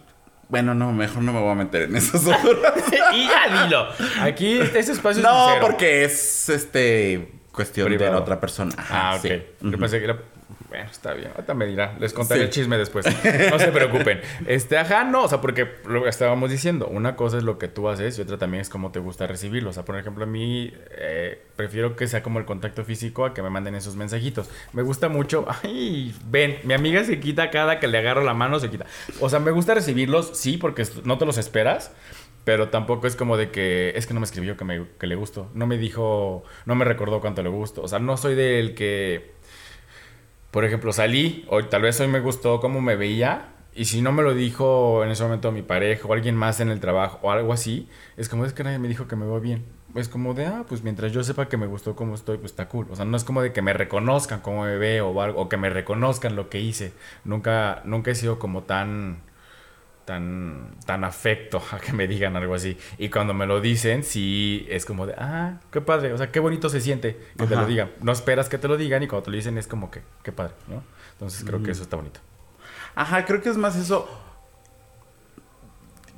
[0.50, 2.74] Bueno, no, mejor no me voy a meter en esas horas.
[3.14, 3.88] y ya dilo.
[4.22, 8.72] Aquí este espacio es No, porque es este cuestión de la otra persona.
[8.78, 9.22] Ajá, Ah, ok.
[9.22, 9.44] sí.
[9.62, 10.20] Yo pensé que era.
[10.70, 11.30] Bueno, está bien.
[11.34, 11.96] Ahorita me dirá.
[11.98, 12.46] Les contaré Sí.
[12.46, 13.06] el chisme después.
[13.52, 14.20] No se preocupen.
[14.48, 15.24] Este, ajá, no.
[15.24, 16.88] O sea, porque lo que estábamos diciendo.
[16.88, 19.70] Una cosa es lo que tú haces y otra también es cómo te gusta recibirlo.
[19.70, 23.34] O sea, por ejemplo, a mí eh, prefiero que sea como el contacto físico a
[23.34, 24.50] que me manden esos mensajitos.
[24.74, 25.46] Me gusta mucho.
[25.64, 28.86] Ay, ven, mi amiga se quita cada que le agarro la mano, se quita.
[29.22, 31.94] O sea, me gusta recibirlos, sí, porque no te los esperas.
[32.44, 35.16] Pero tampoco es como de que es que no me escribió que, me, que le
[35.16, 35.50] gustó.
[35.54, 37.82] No me dijo, no me recordó cuánto le gustó.
[37.82, 39.34] O sea, no soy del que,
[40.52, 43.54] por ejemplo, salí, o tal vez hoy me gustó cómo me veía.
[43.76, 46.70] Y si no me lo dijo en ese momento mi pareja o alguien más en
[46.70, 49.40] el trabajo o algo así, es como es que nadie me dijo que me veo
[49.40, 49.66] bien.
[49.94, 52.70] Es como de, ah, pues mientras yo sepa que me gustó cómo estoy, pues está
[52.70, 52.88] cool.
[52.90, 55.48] O sea, no es como de que me reconozcan cómo me veo o algo, o
[55.50, 56.94] que me reconozcan lo que hice.
[57.24, 59.22] Nunca, nunca he sido como tan
[60.08, 62.78] tan, tan afecto a que me digan algo así.
[62.98, 66.40] Y cuando me lo dicen, sí es como de, ah, qué padre, o sea, qué
[66.40, 67.92] bonito se siente que te lo digan.
[68.02, 70.32] No esperas que te lo digan y cuando te lo dicen es como que, qué
[70.32, 70.82] padre, ¿no?
[71.12, 72.22] Entonces creo que eso está bonito.
[72.96, 74.08] Ajá, creo que es más eso.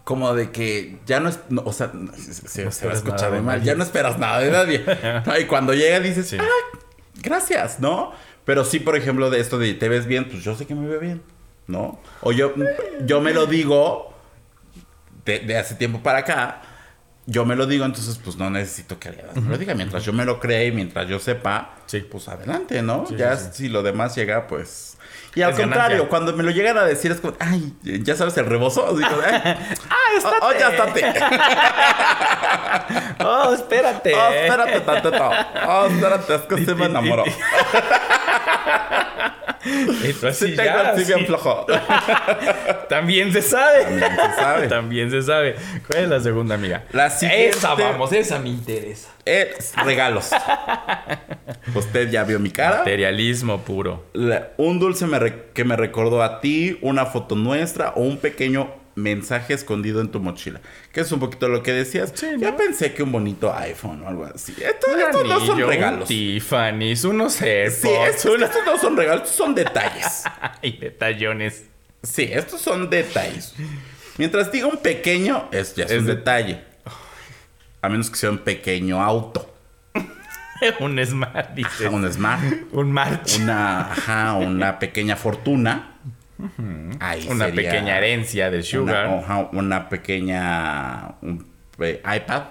[0.03, 1.39] Como de que ya no es.
[1.49, 3.61] no, o sea, no, se, se- se va a escuchar de mal.
[3.63, 4.83] Ya no esperas nada de nadie.
[5.25, 6.37] No, y cuando llega dices, Sí.
[6.39, 6.77] ah,
[7.21, 8.11] gracias, ¿no?
[8.45, 10.87] Pero sí, por ejemplo, de esto de te ves bien, pues yo sé que me
[10.87, 11.21] veo bien,
[11.69, 11.99] ¿no?
[12.21, 12.53] O yo,
[13.05, 14.13] yo me lo digo
[15.25, 16.61] de, de hace tiempo para acá.
[17.25, 19.75] Yo me lo digo, entonces pues no necesito que alguien me lo diga.
[19.75, 21.99] Mientras yo me lo cree y mientras yo sepa, Sí.
[21.99, 23.05] pues adelante, ¿no?
[23.07, 24.97] Sí, ya sí, si lo demás llega, pues...
[25.35, 26.09] Y al Es contrario, ganancia.
[26.09, 28.83] cuando me lo llegan a decir es como, ay, ya sabes el rebozo.
[28.87, 29.05] Como, "Ay,
[29.89, 31.13] ¡Ah, oh, oh, ya estate.
[33.23, 34.15] ¡Oh, espérate!
[34.15, 35.29] Oh, espérate tantito.
[35.67, 37.25] Oh, espérate, es que se me enamoró.
[40.19, 41.65] Tú así tengo ya, así bien flojo.
[42.89, 43.83] También se sabe.
[43.83, 44.67] También se sabe.
[44.67, 45.55] También se sabe.
[45.87, 46.83] ¿Cuál es la segunda amiga?
[46.91, 49.09] La siguiente- Esa vamos, esa me interesa.
[49.25, 50.29] Es regalos.
[51.75, 52.79] Usted ya vio mi cara.
[52.79, 54.05] Materialismo puro.
[54.13, 58.17] La- un dulce me re- que me recordó a ti, una foto nuestra o un
[58.17, 58.69] pequeño
[59.01, 60.61] mensaje escondido en tu mochila.
[60.91, 62.11] Que es un poquito lo que decías.
[62.15, 62.57] Sí, Ya ¿no?
[62.57, 64.53] pensé que un bonito iPhone o algo así.
[64.53, 66.07] Esto- Un estos no son anillo, un regalos.
[66.07, 67.81] Tiffany's, unos AirPods.
[67.81, 70.23] Sí, estos, estos no son regalos, estos son detalles.
[70.61, 71.63] y detallones.
[72.03, 73.53] Sí, estos son detalles.
[74.17, 76.61] Mientras diga un pequeño, es, ya es, Es un de- detalle.
[77.81, 79.53] A menos que sea un pequeño auto.
[80.81, 81.81] un Smart, dices.
[81.87, 82.43] Ajá, un smart.
[82.73, 83.37] Un March.
[83.39, 85.95] Una, ajá, una pequeña fortuna.
[86.99, 89.49] Ahí Una sería pequeña herencia de Una, Sugar.
[89.53, 92.43] una pequeña un, eh, iPad.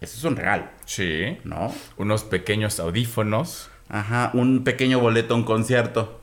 [0.00, 1.38] Ese es un regalo, Sí.
[1.44, 1.72] ¿no?
[1.96, 3.70] Unos pequeños audífonos.
[3.88, 6.20] Ajá, un pequeño boleto a un concierto.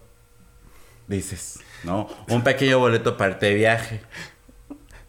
[1.08, 2.08] Dices, ¿no?
[2.30, 4.02] Un pequeño boleto para irte de viaje.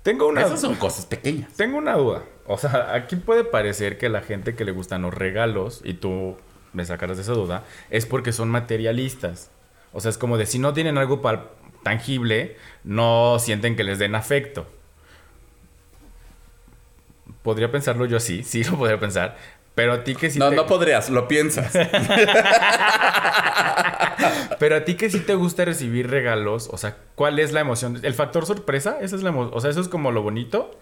[0.03, 1.53] Tengo una, Esas son cosas pequeñas.
[1.55, 2.23] tengo una duda.
[2.47, 6.37] O sea, aquí puede parecer que la gente que le gustan los regalos, y tú
[6.73, 9.51] me sacarás de esa duda, es porque son materialistas.
[9.97, 11.23] O sea, es como de si no tienen algo
[11.83, 14.67] tangible, no sienten que les den afecto.
[17.43, 19.39] Podría pensarlo yo así, sí lo podría pensar.
[19.75, 20.57] Pero a ti que sí no, te...
[20.57, 21.73] no podrías, lo piensas.
[24.59, 27.99] Pero a ti que sí te gusta recibir regalos, o sea, ¿cuál es la emoción?
[28.03, 28.99] ¿El factor sorpresa?
[29.01, 30.79] ¿Esa es la o sea, eso es como lo bonito?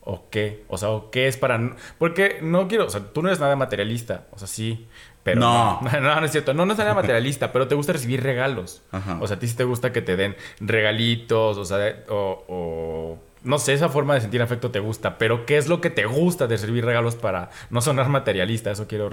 [0.00, 0.64] ¿O qué?
[0.66, 3.54] O sea, ¿o qué es para porque no quiero, o sea, tú no eres nada
[3.54, 4.88] materialista, o sea, sí,
[5.22, 5.80] pero No.
[5.82, 8.82] no, no, no es cierto, no no es nada materialista, pero te gusta recibir regalos.
[8.90, 9.18] Ajá.
[9.20, 12.44] O sea, a ti sí te gusta que te den regalitos, o sea, de- o,
[12.48, 15.90] o- no sé, esa forma de sentir afecto te gusta, pero ¿qué es lo que
[15.90, 18.70] te gusta de recibir regalos para no sonar materialista?
[18.70, 19.10] Eso quiero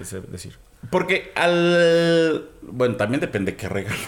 [0.00, 0.58] ese- decir.
[0.90, 2.48] Porque al.
[2.62, 3.96] Bueno, también depende qué regalo.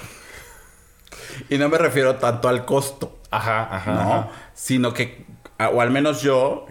[1.48, 3.92] Y no me refiero tanto al costo, Ajá, ajá.
[3.92, 4.00] ¿no?
[4.00, 4.28] ajá.
[4.54, 5.24] Sino que,
[5.72, 6.66] o al menos yo,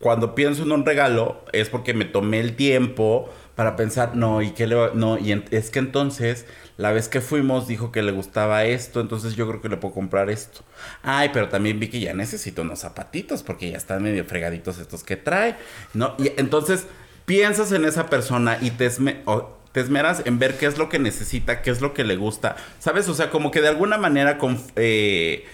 [0.00, 4.52] cuando pienso en un regalo es porque me tomé el tiempo para pensar, no, y
[4.52, 8.12] qué le va- no, y es que entonces la vez que fuimos dijo que le
[8.12, 10.60] gustaba esto, entonces yo creo que le puedo comprar esto.
[11.02, 15.02] Ay, pero también vi que ya necesito unos zapatitos porque ya están medio fregaditos estos
[15.04, 15.56] que trae,
[15.94, 16.14] ¿no?
[16.18, 16.86] Y entonces
[17.24, 21.62] piensas en esa persona y te, te esmeras en ver qué es lo que necesita,
[21.62, 23.08] qué es lo que le gusta, ¿sabes?
[23.08, 24.38] O sea, como que de alguna manera
[24.76, 25.44] eh,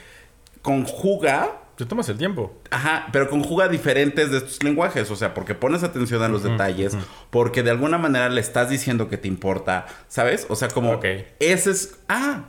[0.60, 2.54] conjuga Te tomas el tiempo.
[2.70, 6.96] Ajá, pero conjuga diferentes de estos lenguajes, o sea, porque pones atención a los detalles,
[7.30, 10.46] porque de alguna manera le estás diciendo que te importa, ¿sabes?
[10.48, 11.04] O sea, como Ok.
[11.40, 12.44] ese es, ah,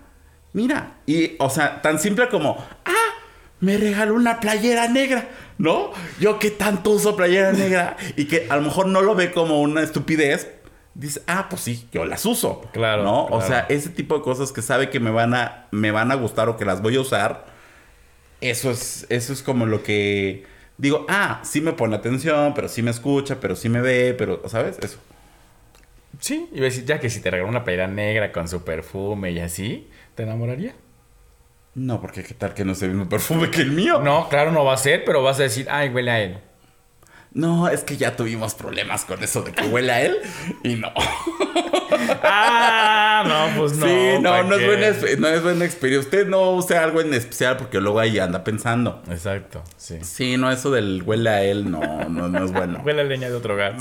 [0.53, 2.91] mira, y o sea, tan simple como, ah,
[3.59, 5.89] me regaló una playera negra, ¿no?
[6.19, 9.61] Yo que tanto uso playera negra y que a lo mejor no lo ve como
[9.63, 10.47] una estupidez,
[10.93, 13.23] dice, ah, pues sí, yo las uso, Claro, ¿no?
[13.23, 13.47] O claro.
[13.47, 16.49] sea, ese tipo de cosas que sabe que me van a me van a gustar
[16.49, 17.51] o que las voy a usar.
[18.43, 20.43] Eso es, eso es como lo que
[20.77, 24.41] digo, ah, sí me pone atención, pero sí me escucha, pero sí me ve, pero,
[24.49, 24.77] ¿sabes?
[24.79, 24.99] Eso.
[26.19, 29.31] Sí, iba a decir, ya que si te regaló una playera negra con su perfume
[29.31, 30.75] y así, ¿te enamoraría?
[31.75, 33.99] No, porque qué tal que no es el mismo perfume que el mío.
[33.99, 36.37] No, claro, no va a ser, pero vas a decir, ay, huele a él.
[37.33, 40.17] No, es que ya tuvimos problemas con eso de que huele a él
[40.63, 40.91] y no.
[42.23, 43.85] Ah, no, pues no.
[43.85, 46.07] sí, no, ¿pa' no es, buena, no es buena experiencia.
[46.07, 49.01] Usted no use algo en especial porque luego ahí anda pensando.
[49.09, 49.99] Exacto, sí.
[50.01, 52.81] Sí, no, eso del huele a él, no, no, no es bueno.
[52.85, 53.77] Huele a leña de otro hogar.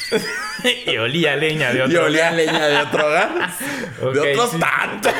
[0.86, 3.30] y olía leña de otro Yo olía a leña de otro hogar.
[4.00, 4.58] De otros sí.
[4.58, 5.12] tantos.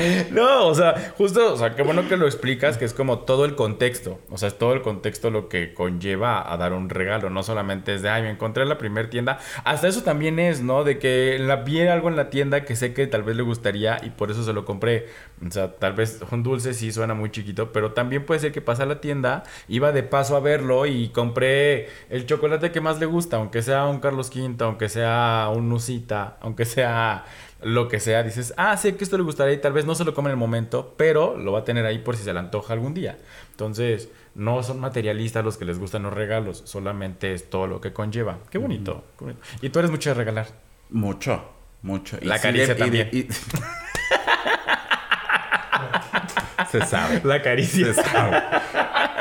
[0.30, 3.44] No, o sea, justo, o sea, qué bueno que lo explicas, que es como todo
[3.44, 4.20] el contexto.
[4.30, 7.30] O sea, es todo el contexto lo que conlleva a dar un regalo.
[7.30, 9.38] No solamente es de, ay, me encontré en la primera tienda.
[9.64, 10.84] Hasta eso también es, ¿no?
[10.84, 14.00] De que la, vi algo en la tienda que sé que tal vez le gustaría
[14.02, 15.08] y por eso se lo compré.
[15.46, 18.60] O sea, tal vez un dulce sí suena muy chiquito, pero también puede ser que
[18.60, 23.00] pasa a la tienda, iba de paso a verlo y compré el chocolate que más
[23.00, 27.24] le gusta, aunque sea un Carlos V, aunque sea un Nusita, aunque sea
[27.62, 30.04] lo que sea, dices, ah, sé que esto le gustaría y tal vez no se
[30.04, 32.38] lo come en el momento, pero lo va a tener ahí por si se le
[32.38, 33.18] antoja algún día.
[33.50, 37.92] Entonces, no son materialistas los que les gustan los regalos, solamente es todo lo que
[37.92, 38.38] conlleva.
[38.50, 39.04] Qué bonito.
[39.60, 40.46] Y tú eres mucho de regalar.
[40.90, 41.44] Mucho,
[41.82, 42.16] mucho.
[42.20, 43.08] Y La sí, caricia y de- también.
[43.12, 43.28] y-
[46.70, 47.20] Se sabe.
[47.24, 47.92] La caricia.
[47.92, 48.42] Se sabe.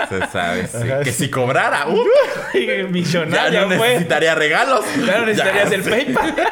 [0.10, 0.78] Se sabe, sí.
[1.04, 1.26] Que sí.
[1.26, 1.96] si cobrara, uh,
[2.54, 3.80] ya Millonaria, no pues.
[3.92, 4.86] necesitaría regalos.
[5.06, 5.90] Ya no necesitarías Ya el sé.
[5.90, 6.36] PayPal.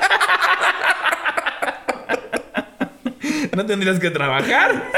[3.57, 4.91] no tendrías que trabajar.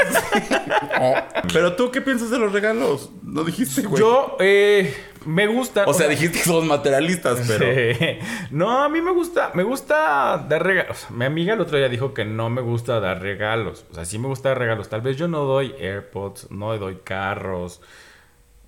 [1.02, 1.14] Oh.
[1.50, 3.10] Pero tú, ¿qué piensas de los regalos?
[3.22, 3.98] No dijiste, güey.
[3.98, 4.94] Yo, eh,
[5.24, 5.84] me gusta.
[5.86, 7.64] O sea, dijiste que somos materialistas, pero.
[7.64, 8.18] Sí.
[8.50, 11.06] No, a mí me gusta, me gusta dar regalos.
[11.10, 13.86] Mi amiga el otro día dijo que no me gusta dar regalos.
[13.90, 14.90] O sea, sí me gusta dar regalos.
[14.90, 17.80] Tal vez yo no doy AirPods, no doy carros.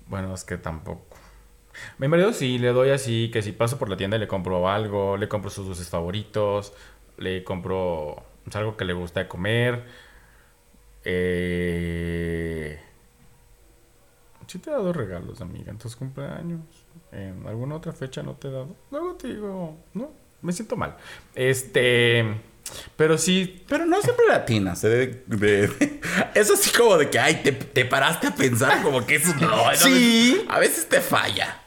[0.07, 1.05] Bueno, es que tampoco.
[1.99, 4.67] Mi marido sí, le doy así, que si paso por la tienda y le compro
[4.67, 6.73] algo, le compro sus dulces favoritos,
[7.17, 9.83] le compro pues, algo que le gusta comer.
[11.03, 12.79] Eh...
[14.47, 16.61] Sí te he dado regalos, amiga, en tus cumpleaños.
[17.11, 18.75] ¿En alguna otra fecha no te he dado?
[18.91, 20.11] Luego te digo, no,
[20.43, 20.95] me siento mal.
[21.33, 22.23] Este,
[22.95, 24.83] pero sí, Pero no siempre latinas.
[24.83, 24.89] ¿eh?
[24.89, 26.01] De, de- de-
[26.35, 29.73] eso así como de que, ay, te, te paraste a pensar como que eso no.
[29.75, 30.45] Sí.
[30.49, 31.59] A veces te falla.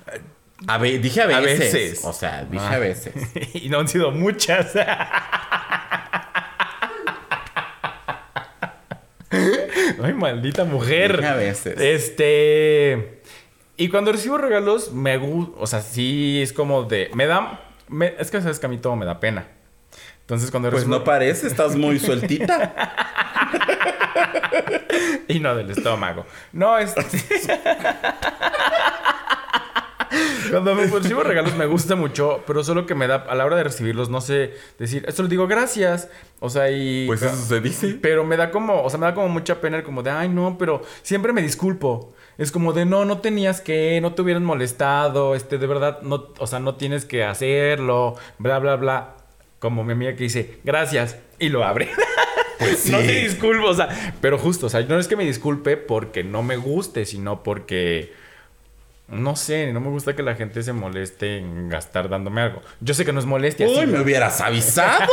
[0.68, 1.72] A dije a A veces.
[1.72, 2.04] veces.
[2.04, 2.74] O sea, dije Ah.
[2.74, 3.14] a veces.
[3.54, 4.72] y no han sido muchas.
[10.02, 11.24] Ay, maldita mujer.
[11.24, 11.78] A veces.
[11.80, 13.20] Este.
[13.76, 15.52] Y cuando recibo regalos, me gusta.
[15.58, 17.10] O sea, sí es como de.
[17.14, 17.60] Me da.
[17.88, 19.48] me- es que sabes que a mí todo me da pena.
[20.20, 20.98] Entonces, cuando Pues recibo.
[20.98, 22.74] no parece, estás muy sueltita.
[25.28, 26.24] Y no del estómago.
[26.52, 27.02] No, este.
[30.50, 33.56] Cuando me recibo regalos me gusta mucho, pero solo que me da, a la hora
[33.56, 36.08] de recibirlos, no sé decir, esto les digo gracias.
[36.40, 37.06] O sea, y.
[37.06, 37.98] Pues eso se dice.
[38.00, 40.28] Pero me da como, o sea, me da como mucha pena, el como de, ay,
[40.28, 42.14] no, pero siempre me disculpo.
[42.38, 46.28] Es como de, no, no tenías que, no te hubieran molestado, este, de verdad, no,
[46.38, 49.16] o sea, no tienes que hacerlo, bla, bla, bla.
[49.58, 51.88] Como mi amiga que dice, gracias, y lo abre.
[52.58, 53.06] Pues No sí.
[53.06, 56.42] te disculpo, o sea, pero justo, o sea, no es que me disculpe porque no
[56.42, 58.12] me guste, sino porque,
[59.08, 62.60] no sé, no me gusta que la gente se moleste en gastar dándome algo.
[62.80, 65.06] Yo sé que no es molestia, Uy, sí, me hubieras avisado.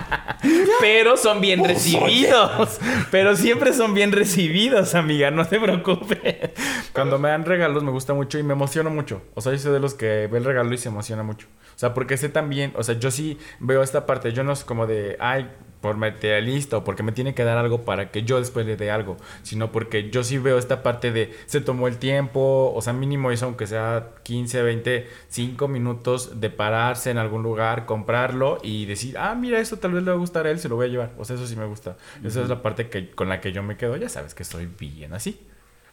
[0.80, 2.80] pero son bien recibidos.
[3.10, 6.50] Pero siempre son bien recibidos, amiga, no te preocupes.
[6.94, 9.22] Cuando me dan regalos me gusta mucho y me emociono mucho.
[9.34, 11.46] O sea, yo soy de los que ve el regalo y se emociona mucho.
[11.74, 14.64] O sea, porque sé también, o sea, yo sí veo esta parte, yo no es
[14.64, 15.50] como de, ay,
[15.80, 18.90] por materialista o porque me tiene que dar algo para que yo después le dé
[18.90, 22.92] algo, sino porque yo sí veo esta parte de se tomó el tiempo, o sea,
[22.92, 28.86] mínimo eso aunque sea 15, 20, 5 minutos de pararse en algún lugar, comprarlo y
[28.86, 30.86] decir, ah, mira, esto tal vez le va a gustar a él, se lo voy
[30.86, 31.12] a llevar.
[31.18, 31.96] O sea, eso sí me gusta.
[32.24, 34.66] Esa es la parte que, con la que yo me quedo, ya sabes que soy
[34.66, 35.40] bien así.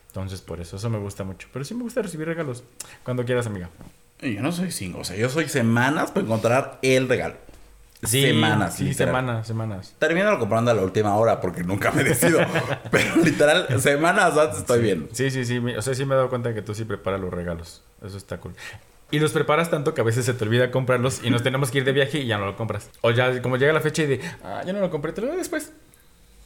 [0.08, 1.48] Entonces, por eso, eso me gusta mucho.
[1.52, 2.64] Pero sí me gusta recibir regalos.
[3.04, 3.70] Cuando quieras, amiga.
[4.22, 7.36] Yo no soy cinco, o sea, yo soy semanas para encontrar el regalo.
[8.04, 9.08] Semanas, sí, literal.
[9.08, 9.96] semanas, semanas.
[10.00, 12.40] Termino comprando a la última hora porque nunca me decido.
[12.92, 15.08] Pero literal, semanas antes estoy viendo.
[15.14, 15.58] Sí, sí, sí.
[15.58, 17.84] O sea, sí me he dado cuenta de que tú sí preparas los regalos.
[18.06, 18.54] Eso está cool.
[19.12, 21.80] Y los preparas tanto que a veces se te olvida comprarlos y nos tenemos que
[21.80, 22.90] ir de viaje y ya no lo compras.
[23.02, 25.28] O ya, como llega la fecha y de, ah, ya no lo compré, te lo
[25.28, 25.72] doy después.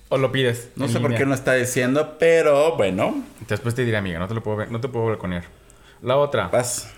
[0.10, 0.70] O lo pides.
[0.76, 4.34] No sé por qué no está diciendo, pero bueno, Después te diré, amiga, no te
[4.34, 5.43] lo puedo ver, no te puedo balconear.
[6.01, 6.91] La otra, vas.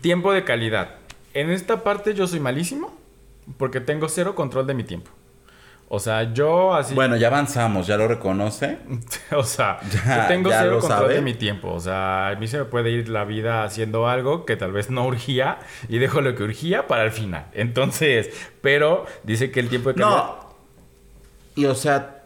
[0.00, 0.96] tiempo de calidad.
[1.34, 3.01] En esta parte yo soy malísimo
[3.56, 5.10] porque tengo cero control de mi tiempo.
[5.94, 6.94] O sea, yo así...
[6.94, 8.78] Bueno, ya avanzamos, ya lo reconoce.
[9.36, 11.14] O sea, Ya- yo tengo ya cero control sabe.
[11.16, 11.70] de mi tiempo.
[11.70, 14.88] O sea, a mí se me puede ir la vida haciendo algo que tal vez
[14.88, 15.58] no urgía
[15.90, 17.46] y dejo lo que urgía para el final.
[17.52, 18.30] Entonces,
[18.62, 20.16] pero dice que el tiempo de calidad.
[20.16, 20.52] No.
[21.56, 22.22] Y o sea,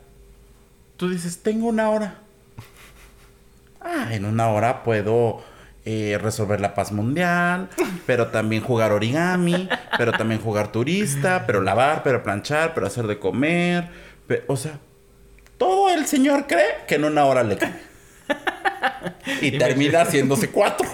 [0.97, 2.19] tú dices, tengo una hora.
[3.81, 5.43] Ah, en una hora puedo
[5.87, 7.69] eh, resolver la paz mundial,
[8.05, 13.19] pero también jugar origami, pero también jugar turista, pero lavar, pero planchar, pero hacer de
[13.19, 13.89] comer.
[14.27, 14.79] pe- o sea,
[15.57, 17.75] todo el señor cree que en una hora le cae.
[19.41, 20.87] Y termina haciéndose cuatro.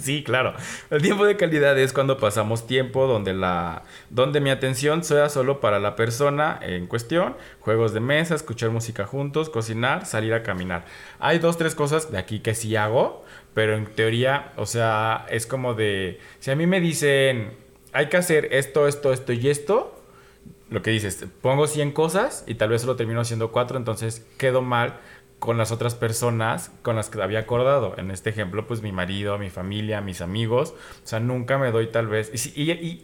[0.00, 0.54] Sí, claro.
[0.90, 5.60] El tiempo de calidad es cuando pasamos tiempo donde la donde mi atención sea solo
[5.60, 10.86] para la persona en cuestión, juegos de mesa, escuchar música juntos, cocinar, salir a caminar.
[11.18, 13.24] Hay dos tres cosas de aquí que sí hago,
[13.56, 17.54] pero en teoría, o sea, es como de si a mí me dicen,
[17.94, 19.98] hay que hacer esto, esto, esto y esto,
[20.68, 24.60] lo que dices, pongo 100 cosas y tal vez solo termino haciendo 4, entonces quedo
[24.60, 25.00] mal
[25.38, 27.94] con las otras personas con las que había acordado.
[27.96, 30.74] En este ejemplo, pues mi marido, mi familia, mis amigos.
[31.02, 32.30] O sea, nunca me doy tal vez...
[32.54, 33.02] Y, y, y,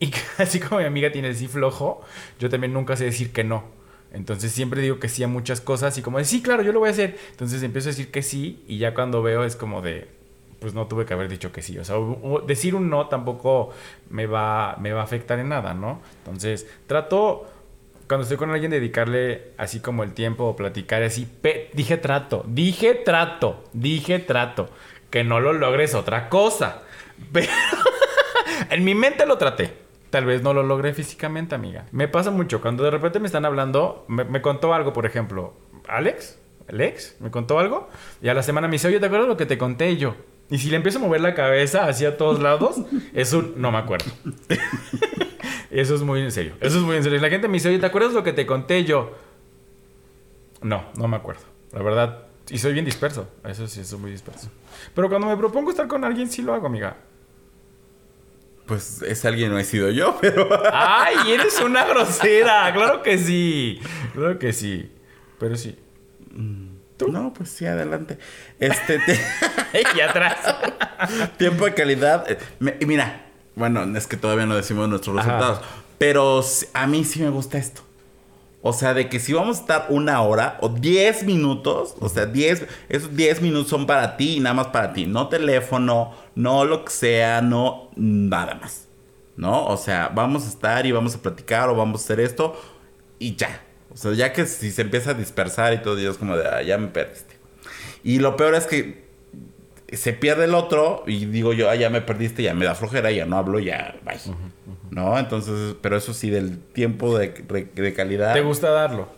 [0.00, 2.00] y así como mi amiga tiene el sí flojo,
[2.38, 3.83] yo también nunca sé decir que no.
[4.14, 6.78] Entonces siempre digo que sí a muchas cosas y como de, sí, claro, yo lo
[6.78, 7.18] voy a hacer.
[7.32, 10.06] Entonces empiezo a decir que sí y ya cuando veo es como de,
[10.60, 11.76] pues no tuve que haber dicho que sí.
[11.78, 11.96] O sea,
[12.46, 13.70] decir un no tampoco
[14.10, 16.00] me va, me va a afectar en nada, ¿no?
[16.18, 17.46] Entonces, trato,
[18.06, 21.28] cuando estoy con alguien, dedicarle así como el tiempo o platicar así.
[21.72, 24.70] dije trato, dije trato, dije trato.
[25.10, 26.82] Que no lo logres otra cosa.
[27.32, 27.50] Pero
[28.70, 29.83] en mi mente lo traté.
[30.14, 31.86] Tal vez no lo logré físicamente, amiga.
[31.90, 32.60] Me pasa mucho.
[32.60, 35.54] Cuando de repente me están hablando, me, contó algo, por ejemplo,
[35.88, 36.38] Alex,
[36.68, 37.88] Alex, me contó algo.
[38.22, 40.14] Y a la semana me dice, oye, ¿te acuerdas lo que te conté yo?
[40.50, 42.76] Y si le empiezo a mover la cabeza hacia todos lados,
[43.12, 44.12] es un no me acuerdo.
[45.72, 46.52] Eso es muy en serio.
[46.60, 47.20] Eso es muy en serio.
[47.20, 49.14] La gente me dice, oye, ¿te acuerdas lo que te conté yo?
[50.62, 51.42] No, no me acuerdo.
[51.72, 52.26] La verdad.
[52.50, 53.26] Y soy bien disperso.
[53.44, 54.48] Eso sí, soy muy disperso.
[54.94, 56.98] Pero cuando me propongo estar con alguien, sí lo hago, amiga.
[58.66, 60.48] Pues ese alguien no he sido yo, pero.
[60.72, 62.72] ¡Ay, eres una grosera!
[62.72, 63.80] Claro que sí.
[64.14, 64.90] Claro que sí.
[65.38, 65.78] Pero sí.
[67.06, 68.18] No, pues sí, adelante.
[68.58, 69.20] Este te-
[69.96, 70.38] y atrás.
[71.36, 72.24] tiempo de calidad.
[72.30, 72.38] eh,
[72.86, 75.26] mira, bueno, es que todavía no decimos nuestros Ajá.
[75.26, 75.60] resultados.
[75.98, 76.42] Pero
[76.72, 77.82] a mí sí me gusta esto.
[78.66, 82.24] O sea, de que si vamos a estar una hora o 10 minutos, o sea,
[82.24, 85.04] 10, esos 10 minutos son para ti y nada más para ti.
[85.04, 88.88] No teléfono, no lo que sea, no nada más.
[89.36, 89.66] ¿No?
[89.66, 92.58] O sea, vamos a estar y vamos a platicar o vamos a hacer esto
[93.18, 93.62] y ya.
[93.92, 96.48] O sea, ya que si se empieza a dispersar y todo, y es como de,
[96.48, 97.36] ah, ya me perdiste.
[98.02, 99.03] Y lo peor es que
[99.96, 103.10] se pierde el otro y digo yo, ah, ya me perdiste, ya me da flojera,
[103.10, 104.18] ya no hablo, ya, bye.
[104.90, 105.18] ¿No?
[105.18, 108.32] Entonces, pero eso sí, del tiempo de, calidad.
[108.32, 109.08] ¿Te gusta darlo?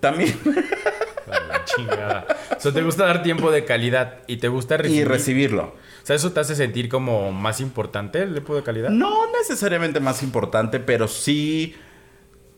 [0.00, 0.38] También.
[1.26, 2.26] La chingada.
[2.56, 5.02] O sea, te gusta dar tiempo de calidad y te gusta recibir.
[5.02, 5.64] y recibirlo.
[6.02, 8.90] O sea, eso te hace sentir como más importante el tiempo de calidad.
[8.90, 11.74] No necesariamente más importante, pero sí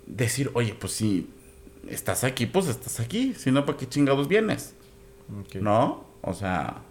[0.06, 1.30] decir, oye, pues si
[1.88, 3.34] estás aquí, pues estás aquí.
[3.34, 4.74] Si no, ¿para qué chingados vienes?
[5.54, 6.06] ¿No?
[6.22, 6.82] O sea,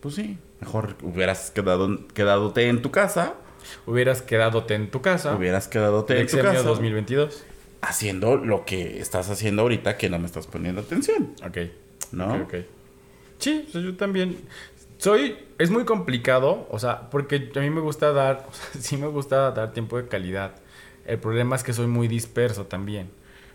[0.00, 0.38] pues sí.
[0.60, 3.34] Mejor hubieras quedado, quedadote en tu casa.
[3.86, 5.34] Hubieras quedadote en tu casa.
[5.34, 6.62] Hubieras quedadote en tu casa.
[6.62, 7.44] 2022.
[7.82, 11.34] Haciendo lo que estás haciendo ahorita que no me estás poniendo atención.
[11.46, 11.58] Ok.
[12.12, 12.42] ¿No?
[12.42, 12.54] Ok.
[13.38, 14.38] Sí, yo también.
[14.98, 15.36] Soy.
[15.58, 18.46] Es muy complicado, o sea, porque a mí me gusta dar.
[18.50, 20.54] O sea, sí me gusta dar tiempo de calidad.
[21.04, 23.10] El problema es que soy muy disperso también.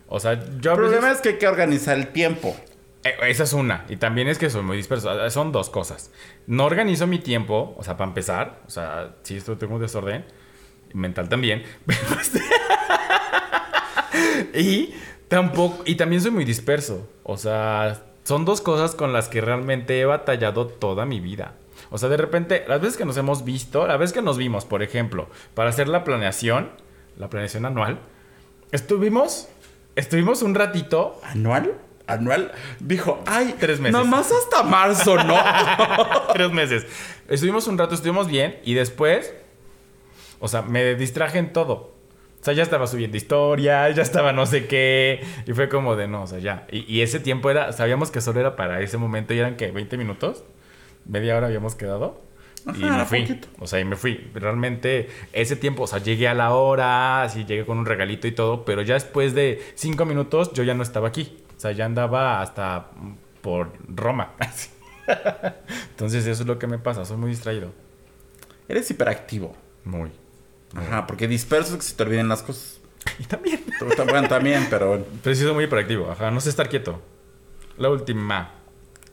[0.07, 2.55] O sea, yo El problema veces- es que hay que organizar el tiempo.
[3.03, 3.85] Eh, Esa es una.
[3.89, 5.09] Y también es que soy muy disperso.
[5.09, 6.11] Ah, Son dos cosas.
[6.47, 8.61] No organizo mi tiempo, o sea, para empezar.
[8.67, 10.25] O sea, sí, esto tengo un desorden.
[10.93, 11.63] Mental también.
[12.21, 12.41] Este-
[14.59, 14.93] y
[15.27, 17.07] tampoco, y también soy muy disperso.
[17.23, 21.55] O sea, son dos cosas con las que realmente he batallado toda mi vida.
[21.89, 24.65] O sea, de repente, las veces que nos hemos visto, la vez que nos vimos,
[24.65, 26.69] por ejemplo, para hacer la planeación,
[27.17, 27.99] la planeación anual,
[28.71, 29.47] estuvimos,
[29.95, 31.19] estuvimos un ratito.
[31.23, 31.73] ¿Anual?
[32.13, 32.51] ¿Anual?
[32.79, 33.93] Dijo, ay, Tres meses.
[33.93, 35.35] Nomás hasta marzo, ¿no?
[36.33, 36.85] tres meses.
[37.27, 39.33] Estuvimos un rato, estuvimos bien y después,
[40.39, 41.91] o sea, me distraje en todo.
[42.41, 45.23] O sea, ya estaba subiendo historias, ya estaba no sé qué.
[45.45, 46.65] Y fue como de no, o sea, ya.
[46.71, 49.69] Y, y ese tiempo era, sabíamos que solo era para ese momento y eran que
[49.71, 50.43] 20 minutos,
[51.05, 52.19] media hora habíamos quedado.
[52.75, 53.21] y Ajá, me fui.
[53.21, 53.47] poquito.
[53.59, 54.31] O sea, y me fui.
[54.33, 58.31] Realmente ese tiempo, o sea, llegué a la hora, así llegué con un regalito y
[58.31, 61.37] todo, pero ya después de cinco minutos yo ya no estaba aquí.
[61.61, 62.87] O sea, ya andaba hasta
[63.41, 64.31] por Roma.
[65.91, 67.71] Entonces eso es lo que me pasa, soy muy distraído.
[68.67, 69.55] Eres hiperactivo.
[69.85, 70.09] Muy.
[70.75, 72.81] Ajá, porque disperso es que se te olviden las cosas.
[73.19, 73.63] Y también.
[73.77, 73.85] Tú
[74.27, 75.05] también, pero...
[75.23, 76.99] Pero sí soy muy hiperactivo, ajá, no sé estar quieto.
[77.77, 78.53] La última.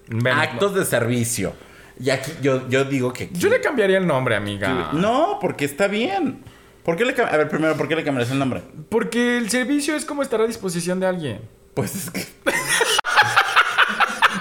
[0.07, 1.53] Ven, Actos de servicio.
[2.01, 3.29] Y aquí yo, yo digo que...
[3.31, 4.93] Yo le cambiaría el nombre, amiga.
[4.95, 6.43] No, porque está bien.
[6.83, 8.63] ¿Por qué le A ver, primero, ¿por qué le cambiarías el nombre?
[8.89, 11.58] Porque el servicio es como estar a disposición de alguien.
[11.79, 12.21] Pues es que...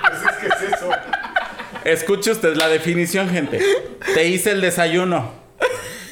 [0.02, 0.90] Pues es que es eso.
[1.84, 3.62] Escuche usted la definición, gente.
[4.16, 5.34] Te hice el desayuno.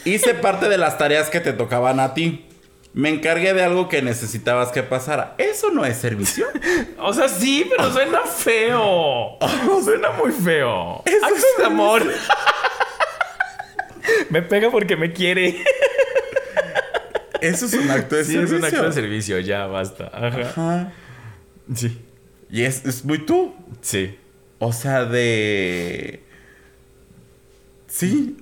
[0.04, 2.46] Hice parte de las tareas que te tocaban a ti.
[2.94, 5.34] Me encargué de algo que necesitabas que pasara.
[5.40, 6.46] ¿Eso no es servicio?
[7.00, 9.40] O sea, sí, pero suena feo.
[9.84, 11.02] Suena muy feo.
[11.06, 12.04] Eso es de amor.
[14.30, 15.64] me pega porque me quiere.
[17.42, 18.58] Eso es un acto de Sí, es servicio.
[18.58, 20.12] un acto de servicio, ya basta.
[20.14, 20.42] Ajá.
[20.42, 20.92] Ajá.
[21.74, 21.98] Sí.
[22.52, 23.56] Y es, es muy tú.
[23.82, 24.18] Sí.
[24.60, 26.22] O sea, de...
[27.88, 28.38] Sí.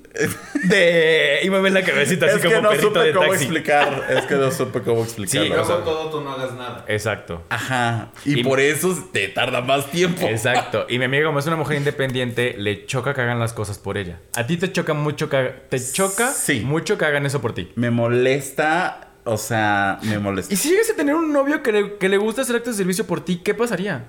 [0.64, 1.40] De.
[1.44, 3.44] Y mueve la cabecita así es como que no perrito supe de cómo taxi.
[3.44, 4.06] explicar.
[4.10, 5.62] Es que no supe cómo Sí, explicarlo.
[5.62, 6.86] o sea, Luego todo, tú no hagas nada.
[6.88, 7.44] Exacto.
[7.50, 8.12] Ajá.
[8.26, 10.28] Y, Y- por eso te tarda más tiempo.
[10.28, 10.86] Exacto.
[10.90, 13.98] Y mi amiga, como es una mujer independiente, le choca que hagan las cosas por
[13.98, 14.20] ella.
[14.36, 16.62] A ti te choca mucho que te choca Sí.
[16.62, 17.72] mucho que hagan eso por ti.
[17.76, 19.10] Me molesta.
[19.26, 20.54] O sea, me molesta.
[20.54, 22.84] Y si llegas a tener un novio que le, que le gusta hacer actos de
[22.84, 24.06] servicio por ti, ¿qué pasaría?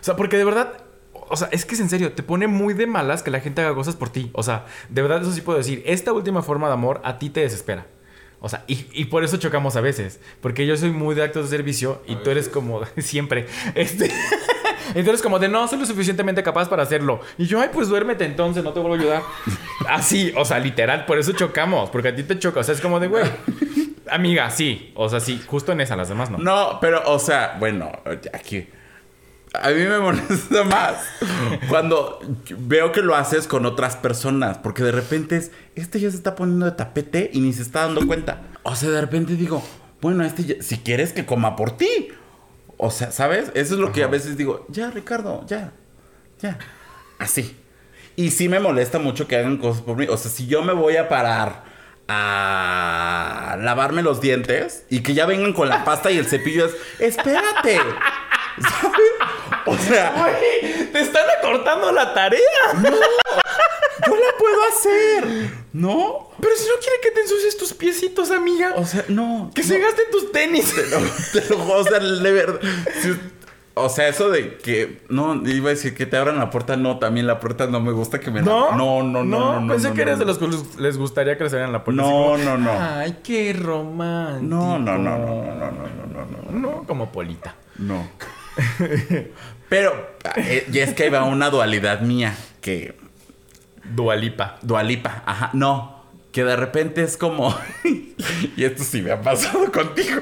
[0.00, 2.74] O sea, porque de verdad, o sea, es que es en serio, te pone muy
[2.74, 4.30] de malas que la gente haga cosas por ti.
[4.32, 7.30] O sea, de verdad eso sí puedo decir, esta última forma de amor a ti
[7.30, 7.86] te desespera.
[8.40, 10.20] O sea, y, y por eso chocamos a veces.
[10.42, 13.46] Porque yo soy muy de actos de servicio y tú eres como siempre.
[13.74, 14.10] Este.
[14.94, 17.20] Entonces, como de no soy lo suficientemente capaz para hacerlo.
[17.38, 19.22] Y yo, ay, pues duérmete entonces, no te vuelvo a ayudar.
[19.88, 21.88] Así, o sea, literal, por eso chocamos.
[21.88, 22.60] Porque a ti te choca.
[22.60, 23.24] O sea, es como de, güey,
[24.10, 24.92] amiga, sí.
[24.94, 26.38] O sea, sí, justo en esa, las demás no.
[26.38, 27.90] No, pero, o sea, bueno,
[28.32, 28.68] aquí.
[29.60, 30.96] A mí me molesta más
[31.68, 32.18] cuando
[32.58, 34.58] veo que lo haces con otras personas.
[34.58, 37.82] Porque de repente es, este ya se está poniendo de tapete y ni se está
[37.82, 38.42] dando cuenta.
[38.64, 39.62] O sea, de repente digo,
[40.00, 42.08] bueno, este ya- si quieres que coma por ti.
[42.76, 43.52] O sea, ¿sabes?
[43.54, 45.72] Eso es lo que a veces digo, ya, Ricardo, ya,
[46.42, 46.58] ya.
[47.20, 47.56] Así.
[48.16, 50.06] Y sí me molesta mucho que hagan cosas por mí.
[50.08, 51.62] O sea, si yo me voy a parar
[52.08, 56.74] a lavarme los dientes y que ya vengan con la pasta y el cepillo es,
[56.98, 57.80] espérate.
[58.60, 59.00] ¿Sabes?
[59.66, 60.14] O sea,
[60.92, 62.40] te están acortando la tarea.
[62.82, 65.50] yo la puedo hacer.
[65.72, 66.30] ¿No?
[66.40, 68.74] Pero si no quiere que te ensucies tus piecitos, amiga.
[68.76, 69.50] O sea, no.
[69.54, 69.68] que no.
[69.68, 70.72] se gasten tus tenis.
[71.32, 72.60] Te lo juro, o sea, de verdad.
[73.02, 73.18] si-
[73.74, 75.02] o sea, eso de que.
[75.08, 76.76] No, iba a decir que te abran la puerta.
[76.76, 78.76] No, también la puerta no me gusta que me la- ¿No?
[78.76, 79.54] No, no, no.
[79.54, 81.72] No, no, pensé no, que eres no, de los que les- gustaría que les abrieran
[81.72, 82.02] la puerta.
[82.02, 82.70] No, como, no, no.
[82.72, 84.46] Ay, qué romántico.
[84.54, 86.58] No, no, no, no, no, no, no, no, no, no.
[86.58, 87.56] No, como Polita.
[87.78, 88.08] No.
[89.68, 89.92] Pero,
[90.36, 92.94] eh, y es que va una dualidad mía que.
[93.94, 94.58] Dualipa.
[94.62, 96.04] Dualipa, ajá, no.
[96.32, 97.54] Que de repente es como.
[97.84, 100.20] y esto sí me ha pasado contigo.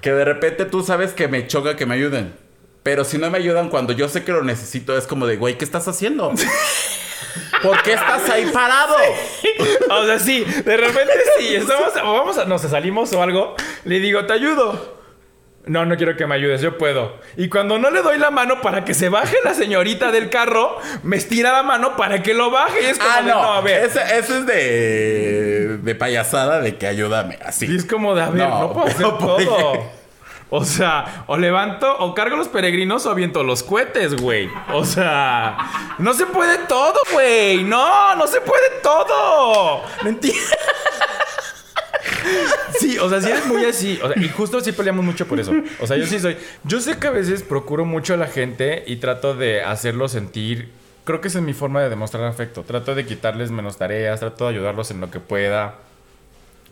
[0.00, 2.34] Que de repente tú sabes que me choca que me ayuden.
[2.82, 5.58] Pero si no me ayudan cuando yo sé que lo necesito, es como de, güey,
[5.58, 6.32] ¿qué estás haciendo?
[7.62, 8.96] ¿Por qué estás ahí parado?
[9.90, 13.54] o sea, sí, de repente sí, estamos, o vamos a, no sé, salimos o algo,
[13.84, 14.96] le digo, te ayudo.
[15.66, 17.18] No, no quiero que me ayudes, yo puedo.
[17.36, 20.78] Y cuando no le doy la mano para que se baje la señorita del carro,
[21.02, 22.80] me estira la mano para que lo baje.
[22.84, 23.84] Y es como Ah, de, no, no, a ver.
[23.84, 27.66] Ese es de, de payasada de que ayúdame, así.
[27.66, 29.97] Y es como de, a ver, no, No, puedo hacer pero ¿por todo.
[30.50, 34.48] O sea, o levanto, o cargo los peregrinos o aviento los cohetes, güey.
[34.72, 35.58] O sea,
[35.98, 37.64] no se puede todo, güey.
[37.64, 39.82] No, no se puede todo.
[40.02, 40.50] ¿Me entiendes?
[42.78, 43.98] Sí, o sea, sí eres muy así.
[44.02, 45.52] O sea, y justo sí peleamos mucho por eso.
[45.80, 46.36] O sea, yo sí soy.
[46.64, 50.70] Yo sé que a veces procuro mucho a la gente y trato de hacerlo sentir.
[51.04, 52.62] Creo que esa es mi forma de demostrar afecto.
[52.62, 55.76] Trato de quitarles menos tareas, trato de ayudarlos en lo que pueda.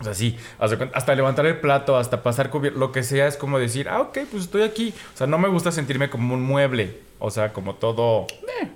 [0.00, 3.58] O sea, sí, hasta levantar el plato, hasta pasar cubierto, lo que sea, es como
[3.58, 4.92] decir, ah, ok, pues estoy aquí.
[5.14, 6.98] O sea, no me gusta sentirme como un mueble.
[7.18, 8.26] O sea, como todo.
[8.62, 8.68] eh,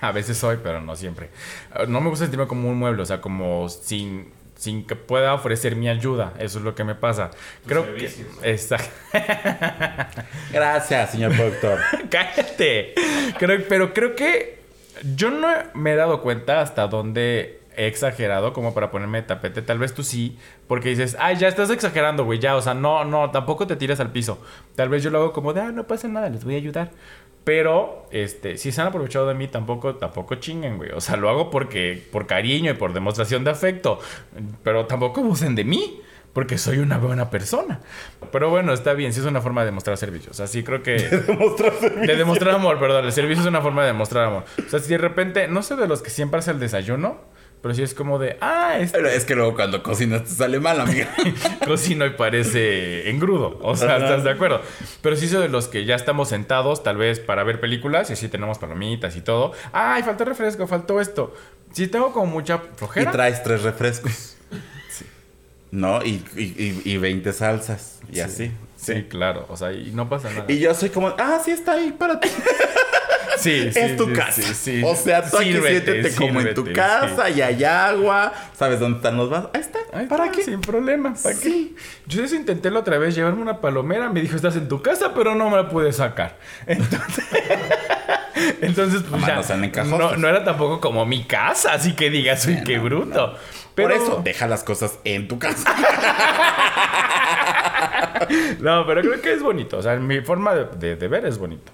[0.00, 1.28] A veces soy, pero no siempre.
[1.76, 5.34] Eh, No me gusta sentirme como un mueble, o sea, como sin, sin que pueda
[5.34, 6.32] ofrecer mi ayuda.
[6.38, 7.30] Eso es lo que me pasa.
[7.66, 8.08] Creo que.
[8.08, 8.28] servicios.
[8.42, 8.88] Exacto.
[10.52, 11.78] Gracias, señor productor.
[12.10, 12.94] Cállate.
[13.38, 14.58] Creo, pero creo que
[15.16, 19.62] yo no me he dado cuenta hasta dónde exagerado como para ponerme de tapete.
[19.62, 23.04] Tal vez tú sí, porque dices, ay, ya estás exagerando, güey, ya, o sea, no,
[23.04, 24.40] no, tampoco te tiras al piso.
[24.74, 26.90] Tal vez yo lo hago como de, ah, no pasa nada, les voy a ayudar.
[27.44, 30.90] Pero, este, si se han aprovechado de mí, tampoco, tampoco chinguen, güey.
[30.92, 34.00] O sea, lo hago porque, por cariño y por demostración de afecto.
[34.62, 36.00] Pero tampoco abusen de mí.
[36.32, 37.80] Porque soy una buena persona.
[38.32, 40.32] Pero bueno, está bien, sí es una forma de demostrar servicio.
[40.32, 40.94] O sea, sí creo que.
[42.06, 43.04] De demostrar amor, perdón.
[43.04, 44.44] El servicio es una forma de demostrar amor.
[44.58, 47.18] O sea, si de repente, no sé de los que siempre hace el desayuno,
[47.64, 50.60] pero sí es como de, ah, este Pero es que luego cuando cocinas te sale
[50.60, 51.08] mal, amiga.
[51.66, 53.58] cocino y parece engrudo.
[53.62, 53.96] O sea.
[53.96, 54.60] ¿estás de acuerdo?
[55.00, 58.12] Pero sí soy de los que ya estamos sentados, tal vez para ver películas, y
[58.12, 59.52] así tenemos palomitas y todo.
[59.72, 61.34] Ay, faltó refresco, faltó esto.
[61.72, 63.10] Si tengo como mucha y flojera.
[63.10, 64.36] traes tres refrescos.
[65.70, 66.04] ¿No?
[66.04, 68.00] Y, y, y, y 20 salsas.
[68.12, 68.52] Y así.
[68.76, 69.46] Sí, claro.
[69.48, 70.44] O sea, y no pasa nada.
[70.48, 72.28] Y yo soy como, ah, sí está ahí para ti.
[73.38, 74.42] Sí, sí, es tu sí, casa.
[74.42, 74.82] sí, sí.
[74.84, 78.32] O sea, tú aquí Sírvete, siéntete como en tu sírvete, casa y hay agua.
[78.56, 79.50] ¿Sabes dónde están los vasos?
[79.54, 79.78] Ahí está.
[79.92, 80.44] Ahí ¿Para está, qué?
[80.44, 81.14] Sin problema.
[81.22, 81.74] ¿Para Sí.
[81.76, 81.82] qué?
[82.06, 84.08] Yo eso intenté la otra vez llevarme una palomera.
[84.10, 86.36] Me dijo, estás en tu casa, pero no me la pude sacar.
[86.66, 87.24] Entonces,
[88.60, 89.84] entonces pues Mamá, ya.
[89.84, 89.98] no.
[89.98, 93.36] No, no era tampoco como mi casa, así que digas, uy, qué bruto.
[93.74, 95.64] Pero, Por eso, deja las cosas en tu casa.
[98.60, 99.78] No, pero creo que es bonito.
[99.78, 101.72] O sea, mi forma de, de- de ver es bonito.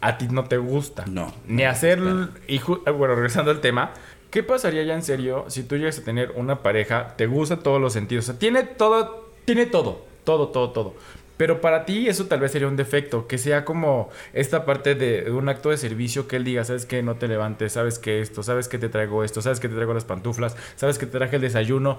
[0.00, 1.04] A ti no te gusta.
[1.06, 1.98] No, Ni hacer.
[2.46, 3.92] Y eh, bueno, regresando al tema.
[4.30, 7.80] ¿Qué pasaría ya en serio si tú llegas a tener una pareja, te gusta todos
[7.80, 8.26] los sentidos?
[8.26, 10.94] O sea, tiene todo, tiene todo, todo, todo, todo.
[11.38, 15.22] Pero para ti eso tal vez sería un defecto, que sea como esta parte de,
[15.22, 18.20] de un acto de servicio que él diga, sabes que no te levantes, sabes que
[18.20, 21.16] esto, sabes que te traigo esto, sabes que te traigo las pantuflas, sabes que te
[21.16, 21.98] traje el desayuno.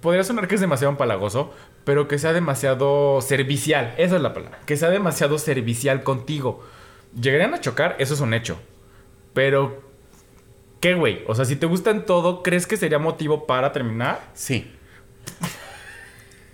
[0.00, 1.52] Podría sonar que es demasiado empalagoso,
[1.84, 3.94] pero que sea demasiado servicial.
[3.98, 4.58] Esa es la palabra.
[4.66, 6.64] Que sea demasiado servicial contigo.
[7.20, 8.58] Llegarían a chocar, eso es un hecho.
[9.34, 9.82] Pero,
[10.80, 11.22] ¿qué, güey?
[11.26, 14.20] O sea, si te gustan todo, ¿crees que sería motivo para terminar?
[14.34, 14.72] Sí.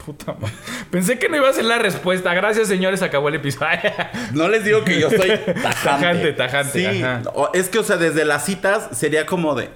[0.05, 0.55] Puta madre.
[0.91, 2.35] Pensé que no iba a ser la respuesta.
[2.35, 3.01] Gracias, señores.
[3.03, 3.69] Acabó el episodio.
[4.35, 5.63] No les digo que yo soy tajante.
[5.63, 7.03] Tajante, tajante, Sí.
[7.03, 7.23] ajá.
[7.55, 9.71] Es que, o sea, desde las citas sería como de.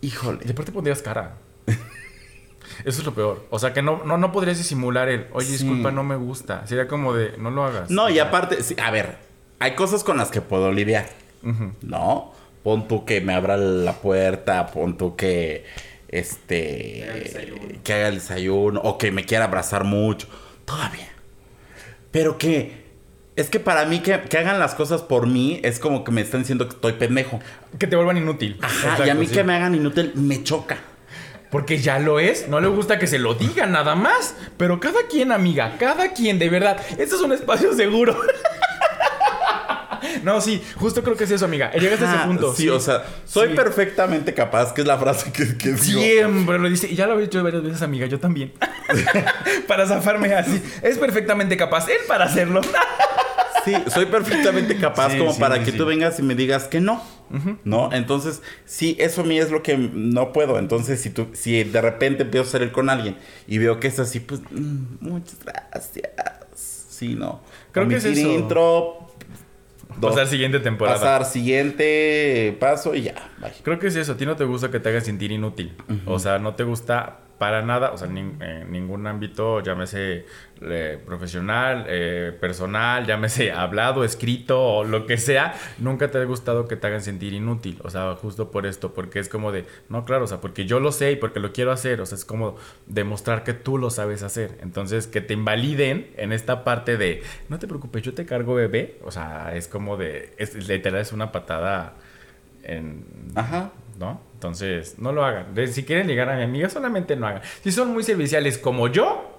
[0.00, 0.40] Híjole.
[0.46, 1.36] Y aparte pondrías cara.
[2.84, 3.46] Eso es lo peor.
[3.50, 5.52] O sea, que no, no, no podrías disimular el, oye, Sí.
[5.52, 6.66] disculpa, no me gusta.
[6.66, 7.90] Sería como de, no lo hagas.
[7.90, 9.16] No, y aparte, sí, a ver,
[9.64, 11.06] hay cosas con las que puedo lidiar.
[11.82, 12.32] ¿No?
[12.62, 15.64] Pon tú que me abra la puerta, pon tú que.
[16.08, 17.80] Este.
[17.82, 18.80] Que haga el desayuno.
[18.84, 20.28] o que me quiera abrazar mucho.
[20.66, 21.08] Todavía.
[22.10, 22.84] Pero que.
[23.36, 26.20] Es que para mí que, que hagan las cosas por mí es como que me
[26.20, 27.40] están diciendo que estoy pendejo.
[27.78, 28.58] Que te vuelvan inútil.
[28.62, 29.34] Ajá, y a mí sí.
[29.34, 30.76] que me hagan inútil me choca.
[31.50, 32.48] Porque ya lo es.
[32.48, 34.36] No le gusta que se lo diga nada más.
[34.56, 35.76] Pero cada quien, amiga.
[35.78, 36.80] Cada quien, de verdad.
[36.90, 38.16] Este es un espacio seguro.
[40.24, 40.62] no, sí.
[40.76, 41.70] Justo creo que es eso, amiga.
[41.72, 42.54] Llegaste a ese punto.
[42.54, 43.54] Sí, o sea, soy Sí.
[43.54, 46.00] perfectamente capaz, que es la frase que, que digo.
[46.00, 46.88] Siempre lo dice.
[46.90, 48.06] Y ya lo he dicho varias veces, amiga.
[48.06, 48.52] Yo también.
[49.68, 50.62] para zafarme así.
[50.82, 52.60] Es perfectamente capaz él para hacerlo.
[53.64, 57.02] Sí, soy perfectamente capaz Sí, como para que tú vengas y me digas que no.
[57.64, 57.90] ¿No?
[57.92, 60.58] Entonces, sí, eso a mí es lo que no puedo.
[60.58, 63.16] Entonces, si tú, si de repente empiezo a salir con alguien
[63.48, 66.10] y veo que es así, pues, mm, muchas gracias.
[66.54, 67.40] Sí, no.
[67.72, 68.20] Creo que es eso.
[68.30, 69.03] intro.
[69.98, 70.96] Dos, Pasar siguiente temporada.
[70.98, 73.14] pasar siguiente paso y ya.
[73.40, 73.52] Bye.
[73.62, 74.12] Creo que es eso.
[74.12, 75.74] A ti no te gusta que te hagan sentir inútil.
[76.06, 80.24] O sea, no te gusta para nada, o sea, en ningún ámbito, llámese
[80.60, 86.68] eh, profesional, eh, personal, llámese hablado, escrito o lo que sea, nunca te ha gustado
[86.68, 87.78] que te hagan sentir inútil.
[87.82, 90.80] O sea, justo por esto, porque es como de, no, claro, o sea, porque yo
[90.80, 92.00] lo sé y porque lo quiero hacer.
[92.00, 92.56] O sea, es como
[92.86, 94.58] demostrar que tú lo sabes hacer.
[94.62, 98.98] Entonces, que te invaliden en esta parte de, no te preocupes, yo te cargo bebé.
[99.04, 101.94] O sea, es como de, es, literal, es una patada
[102.62, 103.04] en,
[103.34, 103.72] Ajá.
[103.98, 104.20] ¿No?
[104.34, 105.54] Entonces, no lo hagan.
[105.72, 107.42] Si quieren ligar a mi amiga, solamente no hagan.
[107.62, 109.38] Si son muy serviciales como yo,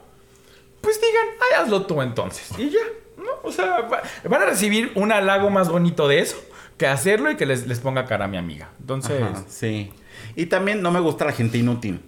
[0.81, 2.49] pues digan, ay, hazlo tú entonces.
[2.57, 2.79] Y ya,
[3.17, 3.31] ¿no?
[3.43, 6.37] O sea, va- van a recibir un halago más bonito de eso
[6.77, 8.69] que hacerlo y que les, les ponga cara a mi amiga.
[8.79, 9.91] Entonces, Ajá, sí.
[10.35, 12.01] Y también no me gusta la gente inútil.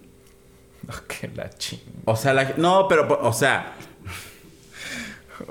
[0.88, 1.80] oh, que la ching.
[2.04, 3.74] O sea, la, no, pero, o sea,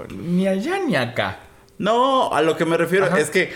[0.10, 1.40] Ni allá ni acá.
[1.78, 3.20] no, a lo que me refiero Ajá.
[3.20, 3.54] es que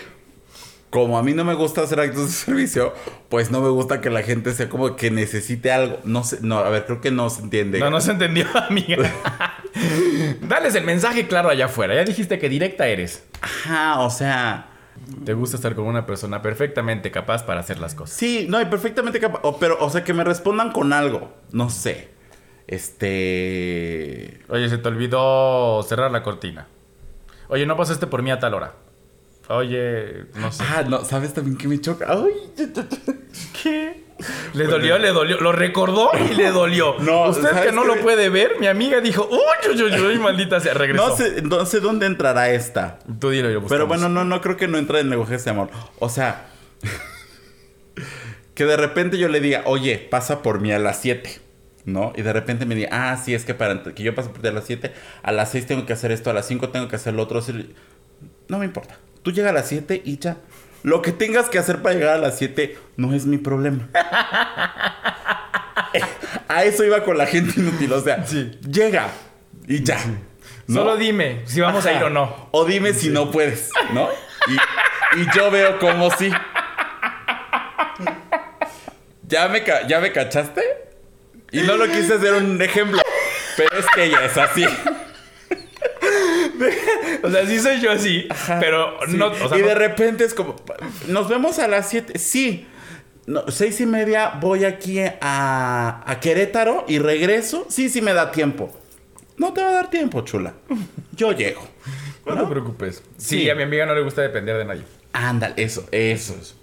[0.92, 2.92] como a mí no me gusta hacer actos de servicio,
[3.30, 5.98] pues no me gusta que la gente sea como que necesite algo.
[6.04, 7.78] No sé, no, a ver, creo que no se entiende.
[7.80, 9.10] No, no se entendió, amiga.
[10.42, 11.94] Dales el mensaje claro allá afuera.
[11.94, 13.24] Ya dijiste que directa eres.
[13.40, 14.68] Ajá, o sea,
[15.24, 18.14] Te gusta estar con una persona perfectamente capaz para hacer las cosas.
[18.14, 19.40] sí, no, y perfectamente capaz.
[19.58, 21.32] Pero, o sea, que me respondan con algo.
[21.52, 22.10] No sé.
[22.68, 24.40] Este.
[24.48, 26.66] Oye, se te olvidó cerrar la cortina.
[27.48, 28.74] Oye, no pasaste por mí a tal hora.
[29.48, 30.62] Oye, no sé.
[30.66, 32.06] Ah, no, ¿sabes también que me choca?
[32.08, 32.32] Ay,
[33.62, 34.04] ¿Qué?
[34.54, 35.40] Le dolió, le dolió.
[35.40, 36.96] Lo recordó y le dolió.
[37.00, 40.18] No, Usted ¿sabes que no lo puede ver, mi amiga dijo, uy, uy, uy, uy,
[40.18, 41.08] maldita sea, regresó.
[41.08, 43.00] no sé, no sé dónde entrará esta.
[43.20, 43.70] Tú dilo y lo buscamos.
[43.70, 45.70] Pero bueno, no, no creo que no entre en lenguajes de amor.
[45.98, 46.46] O sea,
[48.54, 51.40] que de repente yo le diga, oye, pasa por mí a las 7.
[51.84, 52.12] ¿No?
[52.14, 54.46] Y de repente me diga, ah, sí, es que para que yo pase por ti
[54.46, 54.92] a las 7,
[55.24, 57.42] a las 6 tengo que hacer esto, a las 5 tengo que hacer lo otro.
[58.46, 58.98] No me importa.
[59.22, 60.36] Tú llega a las 7 y ya.
[60.82, 63.88] Lo que tengas que hacer para llegar a las 7 no es mi problema.
[66.48, 67.92] a eso iba con la gente inútil.
[67.92, 68.50] O sea, Sí.
[68.68, 69.08] llega
[69.68, 69.98] y ya.
[70.66, 70.74] ¿no?
[70.80, 72.48] Solo dime si vamos a ir o no.
[72.50, 74.08] O dime si no puedes, ¿no?
[74.48, 76.30] Y, y yo veo como si.
[79.28, 80.62] ¿Ya me, ¿Ya me cachaste?
[81.52, 83.00] Y no lo quise hacer un ejemplo.
[83.56, 84.64] Pero es que ella es así.
[87.22, 88.26] O sea, sí soy yo así,
[88.60, 89.16] pero Sí.
[89.16, 89.26] no.
[89.28, 90.56] O sea, y no- de repente es como.
[91.08, 92.18] Nos vemos a las 7.
[92.18, 92.66] Sí.
[93.26, 97.66] No, seis y media voy aquí a, a Querétaro y regreso.
[97.68, 98.70] Sí, sí me da tiempo.
[99.36, 100.54] No te va a dar tiempo, chula.
[101.16, 101.62] Yo llego.
[102.26, 103.02] no te preocupes.
[103.18, 103.50] Sí, Sí.
[103.50, 104.82] a mi amiga no le gusta depender de nadie.
[105.12, 106.34] Ándale, eso, eso.
[106.40, 106.54] eso.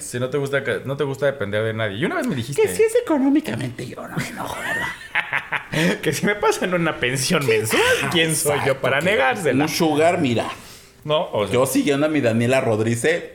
[0.00, 1.98] Si no te gusta, no te gusta depender de nadie.
[1.98, 6.00] Y una vez me dijiste Que si es económicamente yo no me enojo, ¿verdad?
[6.00, 7.82] que si me pasan una pensión mensual,
[8.12, 9.68] ¿quién soy yo para Un negársela?
[9.68, 10.48] sugar, mira.
[11.04, 13.32] No, o sea, Yo siguiendo a mi Daniela Rodríguez.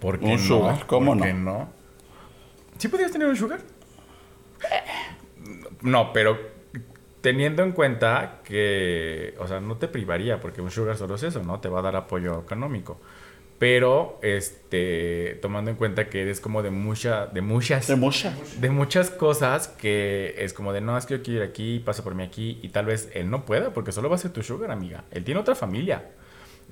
[0.00, 0.38] ¿por qué un no?
[0.38, 1.52] sugar, ¿cómo ¿Por qué no?
[1.58, 1.72] no?
[2.78, 3.60] ¿Sí podrías tener un sugar?
[5.82, 6.38] No, pero
[7.20, 11.42] teniendo en cuenta que, o sea, no te privaría, porque un sugar solo es eso,
[11.42, 11.60] ¿no?
[11.60, 13.00] Te va a dar apoyo económico.
[13.58, 18.34] Pero, este, tomando en cuenta que eres como de mucha, de muchas, De mocha.
[18.58, 22.02] de muchas cosas que es como de no, es que yo quiero ir aquí, pasa
[22.02, 24.42] por mí aquí, y tal vez él no pueda, porque solo va a ser tu
[24.42, 25.04] sugar, amiga.
[25.12, 26.06] Él tiene otra familia.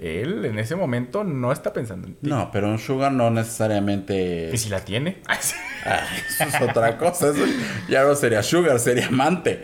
[0.01, 2.28] Él en ese momento no está pensando en ti.
[2.28, 4.51] No, pero un sugar no necesariamente.
[4.53, 5.18] ¿Y si la tiene?
[5.26, 5.39] Ay,
[6.28, 7.28] eso es otra cosa.
[7.28, 7.45] Eso
[7.89, 9.62] ya no sería sugar, sería amante.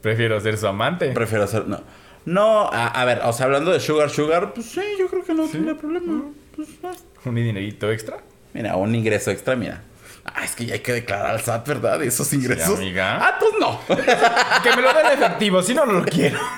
[0.00, 1.10] Prefiero ser su amante.
[1.12, 1.66] Prefiero ser.
[1.66, 1.80] No.
[2.24, 5.34] No, a, a ver, o sea, hablando de sugar, sugar, pues sí, yo creo que
[5.34, 6.22] no tiene problema.
[6.24, 6.30] Ah.
[7.24, 8.18] Un dinerito extra.
[8.52, 9.82] Mira, un ingreso extra, mira.
[10.24, 12.02] Ah, es que ya hay que declarar al SAT, ¿verdad?
[12.02, 12.78] Esos ingresos.
[12.78, 13.18] amiga.
[13.26, 13.80] Ah, pues no.
[14.62, 16.38] Que me lo den efectivo, si no, no lo quiero.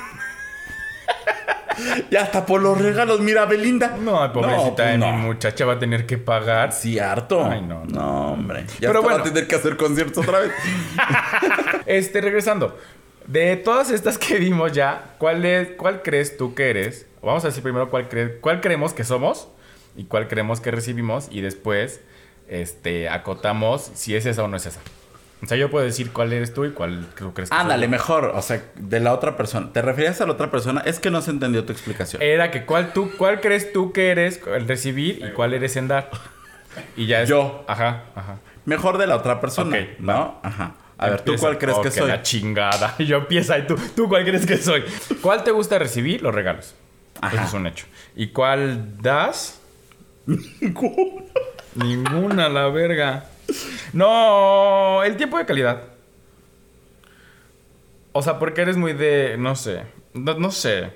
[2.11, 3.97] ya hasta por los regalos, mira, Belinda.
[3.99, 5.13] No, pobrecita pues de no.
[5.13, 6.73] mi muchacha va a tener que pagar.
[6.73, 7.45] Sí, harto.
[7.45, 8.01] Ay, no, no.
[8.01, 8.65] No, hombre.
[8.81, 9.25] Ya Pero hasta va bueno.
[9.25, 10.53] a tener que hacer conciertos otra vez.
[11.87, 12.79] Este, regresando.
[13.27, 17.07] De todas estas que vimos ya, ¿cuál, es, cuál crees tú que eres?
[17.23, 19.49] Vamos a decir primero cuál, cre- cuál creemos que somos
[19.97, 22.01] y cuál creemos que recibimos y después
[22.49, 24.81] este, acotamos si es esa o no es esa.
[25.43, 28.33] O sea, yo puedo decir cuál eres tú y cuál tú crees que Ándale, mejor.
[28.35, 29.73] O sea, de la otra persona.
[29.75, 30.81] ¿Te referías a la otra persona?
[30.87, 32.23] Es que no se entendió tu explicación.
[32.23, 35.89] Era que cuál, tú, cuál crees tú que eres el recibir y cuál eres en
[35.89, 36.11] dar.
[36.97, 37.29] Y ya es...
[37.29, 37.63] Yo.
[37.69, 38.39] Ajá, ajá.
[38.65, 39.77] Mejor de la otra persona.
[39.77, 40.41] Ok, ¿No?
[40.43, 40.77] Ajá.
[40.97, 42.09] A ver, ¿tú cuál crees Oh, que soy?
[42.09, 42.97] la chingada.
[42.99, 44.83] Yo empieza y tú, ¿tú cuál crees que soy?
[45.21, 46.23] ¿Cuál te gusta recibir?
[46.23, 46.75] Los regalos.
[47.21, 47.37] Ajá.
[47.37, 47.87] Eso es un hecho.
[48.17, 49.61] ¿Y cuál das?
[51.75, 53.29] Ninguna, la verga.
[53.93, 55.83] No, el tiempo de calidad.
[58.13, 59.37] O sea, porque eres muy de.
[59.39, 59.83] No sé.
[60.13, 60.91] No, no sé.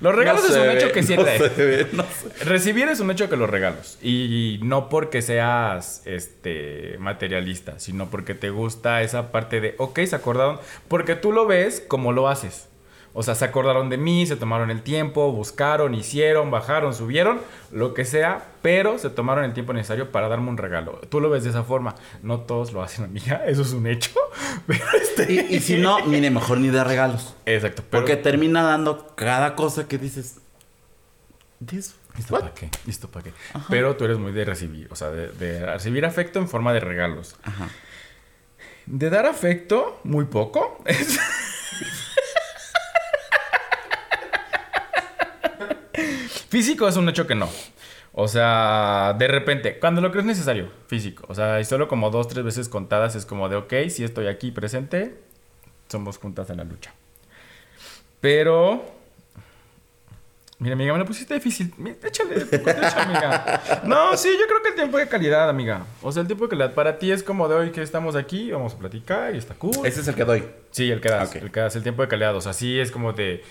[0.00, 2.04] Los regalos No es un ve, hecho que sí no ve, no
[2.44, 3.98] Recibir es un hecho que los regalos.
[4.02, 10.16] Y no porque seas este materialista, sino porque te gusta esa parte de, ok, se
[10.16, 10.58] acordaron,
[10.88, 12.68] porque tú lo ves como lo haces.
[13.14, 17.40] O sea, se acordaron de mí, se tomaron el tiempo, buscaron, hicieron, bajaron, subieron,
[17.70, 20.98] lo que sea, pero se tomaron el tiempo necesario para darme un regalo.
[21.10, 21.94] Tú lo ves de esa forma.
[22.22, 24.12] No todos lo hacen, amiga, eso es un hecho.
[24.66, 25.30] Pero este...
[25.32, 27.34] Y, y si no, mire, mejor ni de regalos.
[27.44, 27.82] Exacto.
[27.90, 30.38] pero- Porque termina dando cada cosa que dices.
[31.66, 31.94] ¿This?
[32.16, 32.68] ¿Listo para qué?
[32.86, 33.32] ¿Listo para qué?
[33.68, 36.80] Pero tú eres muy de recibir, o sea, de, de recibir afecto en forma de
[36.80, 37.36] regalos.
[37.42, 37.68] Ajá.
[38.86, 40.82] De dar afecto, muy poco.
[46.52, 47.48] físico es un hecho que no.
[48.12, 51.24] O sea, de repente, cuando lo crees necesario, físico.
[51.28, 54.26] O sea, y solo como dos, tres veces contadas es como de, ok, si estoy
[54.26, 55.18] aquí presente,
[55.88, 56.92] somos juntas en la lucha.
[58.20, 58.84] Pero
[60.58, 61.74] Mira, amiga, me la pusiste difícil.
[62.04, 63.60] Échale, cotecho, amiga.
[63.82, 65.86] No, sí, yo creo que el tiempo de calidad, amiga.
[66.02, 68.52] O sea, el tiempo de calidad para ti es como de hoy que estamos aquí,
[68.52, 69.84] vamos a platicar y está cool.
[69.84, 70.44] Ese es el que doy.
[70.70, 72.36] Sí, el que das, el que das, el tiempo de calidad.
[72.36, 73.42] O sea, sí es como de...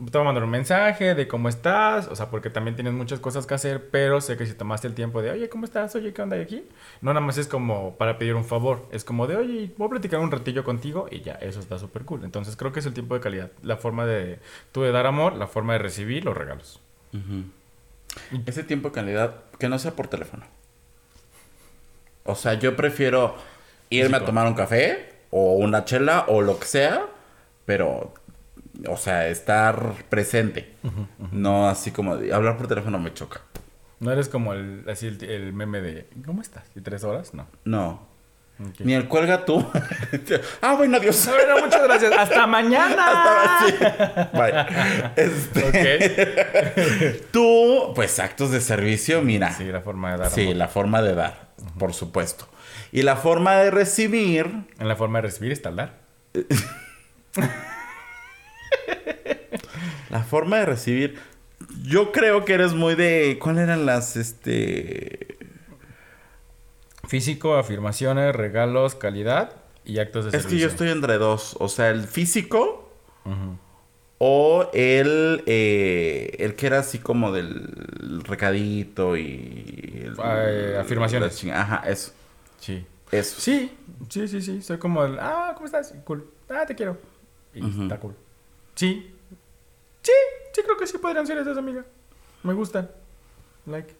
[0.00, 3.20] Te voy a mandar un mensaje de cómo estás, o sea, porque también tienes muchas
[3.20, 5.94] cosas que hacer, pero sé que si tomaste el tiempo de, oye, ¿cómo estás?
[5.94, 6.64] Oye, ¿qué onda hay aquí?
[7.02, 9.90] No nada más es como para pedir un favor, es como de, oye, voy a
[9.90, 12.24] platicar un ratillo contigo y ya, eso está súper cool.
[12.24, 14.38] Entonces creo que es el tiempo de calidad, la forma de,
[14.72, 16.80] tú de dar amor, la forma de recibir los regalos.
[18.46, 20.44] Ese tiempo de calidad, que no sea por teléfono.
[22.24, 23.36] O sea, yo prefiero
[23.90, 27.06] irme a tomar un café o una chela o lo que sea,
[27.66, 28.14] pero,
[28.88, 30.74] o sea, estar presente.
[31.32, 33.40] No así como de, hablar por teléfono me choca.
[34.00, 36.64] No eres como el, así el, el meme de, ¿cómo estás?
[36.74, 37.34] ¿Y tres horas?
[37.34, 37.46] No.
[37.64, 38.08] No.
[38.78, 39.66] Ni el cuelga tú.
[40.60, 41.26] ah, bueno, adiós.
[41.28, 42.12] Bueno, muchas gracias.
[42.16, 43.06] Hasta mañana.
[43.62, 43.74] Hasta- sí.
[44.36, 44.52] Bye.
[45.24, 47.26] Este.
[47.32, 49.50] Tú, pues actos de servicio, mira.
[49.52, 50.56] Sí, la forma de dar Sí, amor.
[50.56, 51.48] la forma de dar,
[51.78, 52.46] por supuesto.
[52.92, 54.46] Y la forma de recibir,
[54.78, 55.94] En la forma de recibir está el dar.
[60.10, 61.18] la forma de recibir,
[61.82, 65.38] yo creo que eres muy de, ¿cuáles eran las, este,
[67.08, 70.66] Físico, afirmaciones, regalos, calidad y actos de es que servicio.
[70.68, 72.88] yo estoy entre dos, o sea, el físico
[74.18, 80.02] o el, eh, el que era así como del recadito y...
[80.04, 81.42] el- Ah, eh, afirmaciones.
[81.46, 82.12] Ajá, eso,
[82.60, 82.84] Sí.
[83.10, 83.40] eso.
[83.40, 83.72] Sí,
[84.08, 84.62] sí, sí, sí.
[84.62, 85.92] Soy como el, ah, ¿cómo estás?
[86.04, 86.30] Cool.
[86.48, 86.98] Ah, te quiero.
[87.54, 88.14] Y está cool.
[88.74, 89.14] Sí.
[90.02, 90.12] Sí,
[90.52, 91.84] sí creo que sí podrían ser esas, amiga.
[92.42, 92.90] Me gustan.
[93.66, 93.94] Like.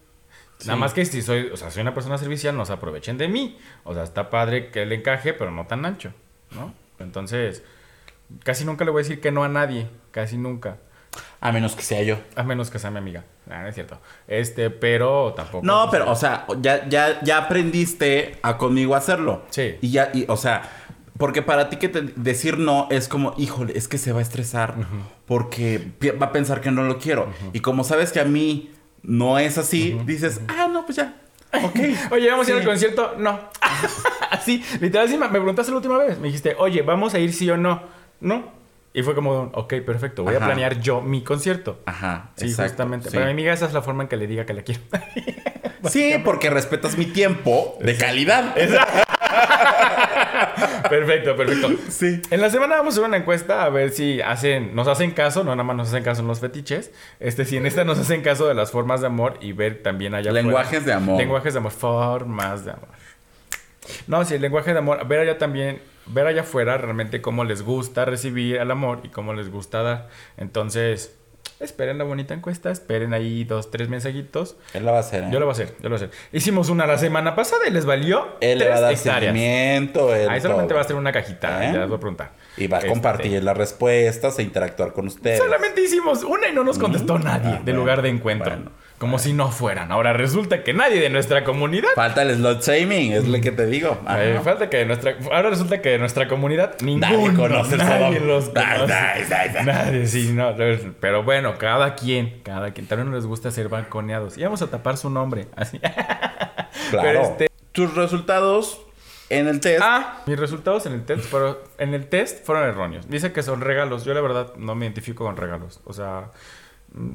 [0.66, 3.28] Nada más que si soy, o sea, soy una persona servicial, no se aprovechen de
[3.28, 3.58] mí.
[3.84, 6.12] O sea, está padre que él encaje, pero no tan ancho,
[6.50, 6.74] ¿no?
[6.98, 7.62] Entonces,
[8.44, 9.88] casi nunca le voy a decir que no a nadie.
[10.10, 10.76] Casi nunca.
[11.40, 12.18] A menos que sea yo.
[12.36, 13.24] A menos que sea mi amiga.
[13.48, 13.98] Ah, no es cierto.
[14.28, 15.64] Este, pero tampoco.
[15.66, 19.44] No, pero, o sea, ya, ya, ya aprendiste a conmigo hacerlo.
[19.50, 19.78] Sí.
[19.80, 20.79] Y ya, y, o sea,
[21.20, 24.22] porque para ti que te- decir no es como, híjole, es que se va a
[24.22, 24.74] estresar
[25.26, 27.28] porque va a pensar que no lo quiero.
[27.52, 28.70] Y como sabes que a mí
[29.02, 31.14] no es así, dices, ah, no, pues ya.
[31.52, 31.76] Ok.
[32.12, 33.14] Oye, vamos a ir al concierto.
[33.18, 33.38] No.
[34.30, 36.16] Así, literal, sí, me preguntaste la última vez.
[36.18, 37.82] Me dijiste, oye, ¿vamos a ir sí o no?
[38.20, 38.52] No.
[38.94, 40.22] Y fue como, ok, perfecto.
[40.22, 40.44] Voy Ajá.
[40.44, 41.80] a planear yo mi concierto.
[41.86, 42.30] Ajá.
[42.36, 43.10] Sí, exacto, justamente.
[43.10, 43.14] sí.
[43.16, 44.80] Para mi amiga esa es la forma en que le diga que la quiero.
[45.88, 48.54] Sí, porque respetas mi tiempo de calidad.
[50.90, 51.70] perfecto, perfecto.
[51.88, 52.20] Sí.
[52.30, 55.44] En la semana vamos a hacer una encuesta a ver si hacen, nos hacen caso,
[55.44, 56.92] no nada más nos hacen caso en los fetiches.
[57.18, 60.14] Este, si en esta nos hacen caso de las formas de amor y ver también
[60.14, 61.18] allá Lenguajes de amor.
[61.18, 62.88] Lenguajes de amor, formas de amor.
[64.06, 67.62] No, sí, el lenguaje de amor, ver allá también, ver allá afuera realmente cómo les
[67.62, 70.08] gusta recibir el amor y cómo les gusta dar.
[70.36, 71.16] Entonces,
[71.60, 74.56] esperen la bonita encuesta, esperen ahí dos, tres mensajitos.
[74.74, 75.24] Él la va a hacer.
[75.24, 75.28] ¿eh?
[75.30, 76.18] Yo lo voy a hacer, yo lo voy a hacer.
[76.32, 79.32] Hicimos una la semana pasada y les valió Él tres va a dar hectáreas.
[79.34, 80.14] seguimiento.
[80.14, 80.76] él Ahí solamente todo.
[80.76, 81.72] va a ser una cajita, ¿Eh?
[81.72, 82.32] ya les voy a preguntar.
[82.56, 85.38] Y va a Este, compartir las respuestas e interactuar con ustedes.
[85.38, 88.50] Solamente hicimos una y no nos contestó nadie Ah, del bueno, lugar de encuentro.
[88.56, 89.90] bueno, como si no fueran.
[89.92, 91.88] Ahora resulta que nadie de nuestra comunidad.
[91.94, 93.98] Falta el slot shaming, es lo que te digo.
[94.04, 94.22] Ajá.
[94.22, 95.16] Eh, falta que de nuestra.
[95.32, 97.08] Ahora resulta que de nuestra comunidad ninguno.
[97.10, 98.92] Nadie conoce nadie los conoce.
[98.92, 99.64] ay, ay, ay.
[99.64, 100.54] Nadie, sí, no.
[101.00, 102.86] Pero bueno, cada quien, cada quien.
[102.86, 104.36] También nos les gusta ser balconeados.
[104.36, 105.46] Y vamos a tapar su nombre.
[105.56, 105.80] Así.
[106.90, 107.08] Claro.
[107.08, 108.80] Pero este- Tus resultados
[109.28, 109.80] en el test.
[109.82, 113.08] Ah, mis resultados en el test fueron, en el test fueron erróneos.
[113.08, 114.04] Dice que son regalos.
[114.04, 115.80] Yo la verdad no me identifico con regalos.
[115.84, 116.30] O sea,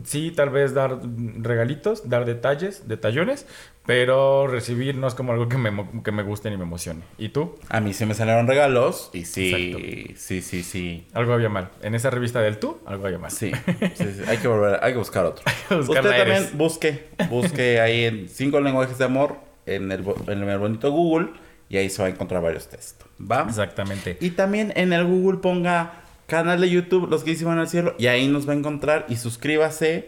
[0.03, 0.99] sí, tal vez dar
[1.37, 3.45] regalitos, dar detalles, detallones,
[3.85, 5.71] pero recibir no es como algo que me,
[6.03, 7.01] que me guste ni me emocione.
[7.17, 7.57] ¿Y tú?
[7.69, 11.07] A mí se me salieron regalos y sí, sí, sí, sí.
[11.13, 11.69] Algo había mal.
[11.81, 13.31] En esa revista del tú, algo había mal.
[13.31, 13.51] Sí,
[13.95, 14.21] sí, sí.
[14.27, 15.43] Hay que volver, hay que buscar otro.
[15.67, 16.57] que buscar Usted también Eres.
[16.57, 21.29] busque, busque ahí en cinco lenguajes de amor en el, en el bonito Google
[21.69, 23.03] y ahí se va a encontrar varios test.
[23.19, 23.45] ¿Va?
[23.47, 24.17] Exactamente.
[24.19, 28.07] Y también en el Google ponga canal de YouTube, los gays iban al cielo, y
[28.07, 29.05] ahí nos va a encontrar.
[29.09, 30.07] Y suscríbase,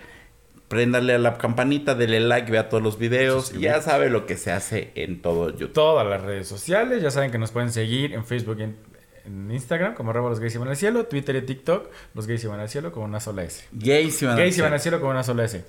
[0.67, 3.53] préndale a la campanita, dele like, vea todos los videos.
[3.53, 5.73] Y ya sabe lo que se hace en todo YouTube.
[5.73, 8.77] Todas las redes sociales, ya saben que nos pueden seguir en Facebook y en,
[9.25, 12.59] en Instagram como arroba los gays iban al cielo, Twitter y TikTok, los gays iban
[12.59, 13.65] al cielo con una sola S.
[13.71, 14.67] Gays iban al iban cielo.
[14.67, 15.63] al cielo con una sola S.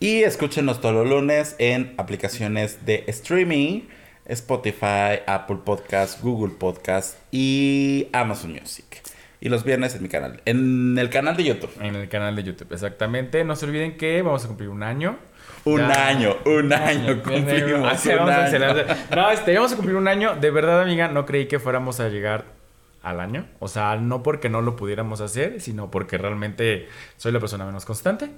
[0.00, 3.82] Y escúchenos todos los lunes en aplicaciones de streaming.
[4.28, 9.00] Spotify, Apple Podcast, Google Podcast y Amazon Music.
[9.40, 11.70] Y los viernes en mi canal, en el canal de YouTube.
[11.80, 13.44] En el canal de YouTube, exactamente.
[13.44, 15.16] No se olviden que vamos a cumplir un año.
[15.64, 16.08] Un Ya.
[16.08, 17.92] año, un año cumplimos.
[17.92, 18.50] Así un vamos a año.
[18.50, 18.96] celebrar.
[19.14, 20.34] No, este, vamos a cumplir un año.
[20.36, 22.46] De verdad, amiga, no creí que fuéramos a llegar
[23.02, 23.46] al año.
[23.60, 27.84] O sea, no porque no lo pudiéramos hacer, sino porque realmente soy la persona menos
[27.84, 28.30] constante.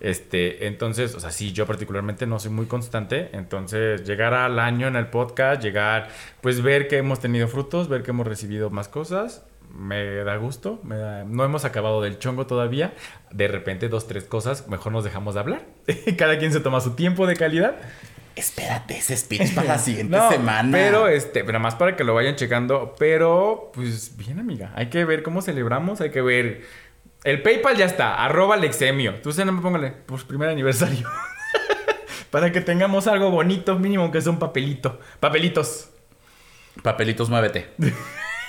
[0.00, 3.30] Este, entonces, o sea, sí, yo particularmente no soy muy constante.
[3.32, 6.08] Entonces, llegar al año en el podcast, llegar,
[6.40, 9.44] pues ver que hemos tenido frutos, ver que hemos recibido más cosas,
[9.74, 10.80] me da gusto.
[10.84, 12.94] Me da- no hemos acabado del chongo todavía.
[13.30, 15.62] De repente, dos, tres cosas, mejor nos dejamos de hablar.
[16.18, 17.76] Cada quien se toma su tiempo de calidad.
[18.34, 20.70] Espérate ese speech para la siguiente No, semana.
[20.72, 22.94] Pero, este, nada más para que lo vayan checando.
[22.98, 24.72] Pero, pues, bien, amiga.
[24.74, 26.00] Hay que ver cómo celebramos.
[26.00, 26.62] Hay que ver.
[27.24, 28.24] El PayPal ya está.
[28.24, 29.20] Arroba Lexemio.
[29.22, 29.90] Tú se no me póngale.
[30.06, 31.06] Pues, primer aniversario.
[32.30, 34.98] para que tengamos algo bonito, mínimo que sea un papelito.
[35.20, 35.90] Papelitos.
[36.82, 37.68] Papelitos, muévete.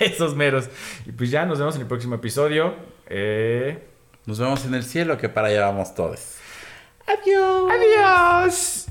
[0.00, 0.68] Esos meros.
[1.06, 2.74] Y pues ya nos vemos en el próximo episodio.
[3.06, 3.90] Eh...
[4.26, 6.36] Nos vemos en el cielo, que para allá vamos todos.
[7.06, 7.70] Adiós.
[7.70, 8.86] Adiós.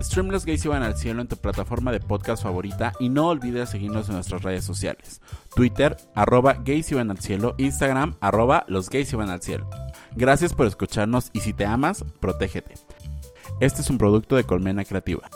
[0.00, 3.70] Stream Los Gays Iban al Cielo en tu plataforma de podcast favorita y no olvides
[3.70, 5.20] seguirnos en nuestras redes sociales.
[5.54, 9.68] Twitter, arroba Gays Iban al Cielo, Instagram, arroba Los Gays Iban al Cielo.
[10.16, 12.74] Gracias por escucharnos y si te amas, protégete.
[13.60, 15.28] Este es un producto de Colmena Creativa.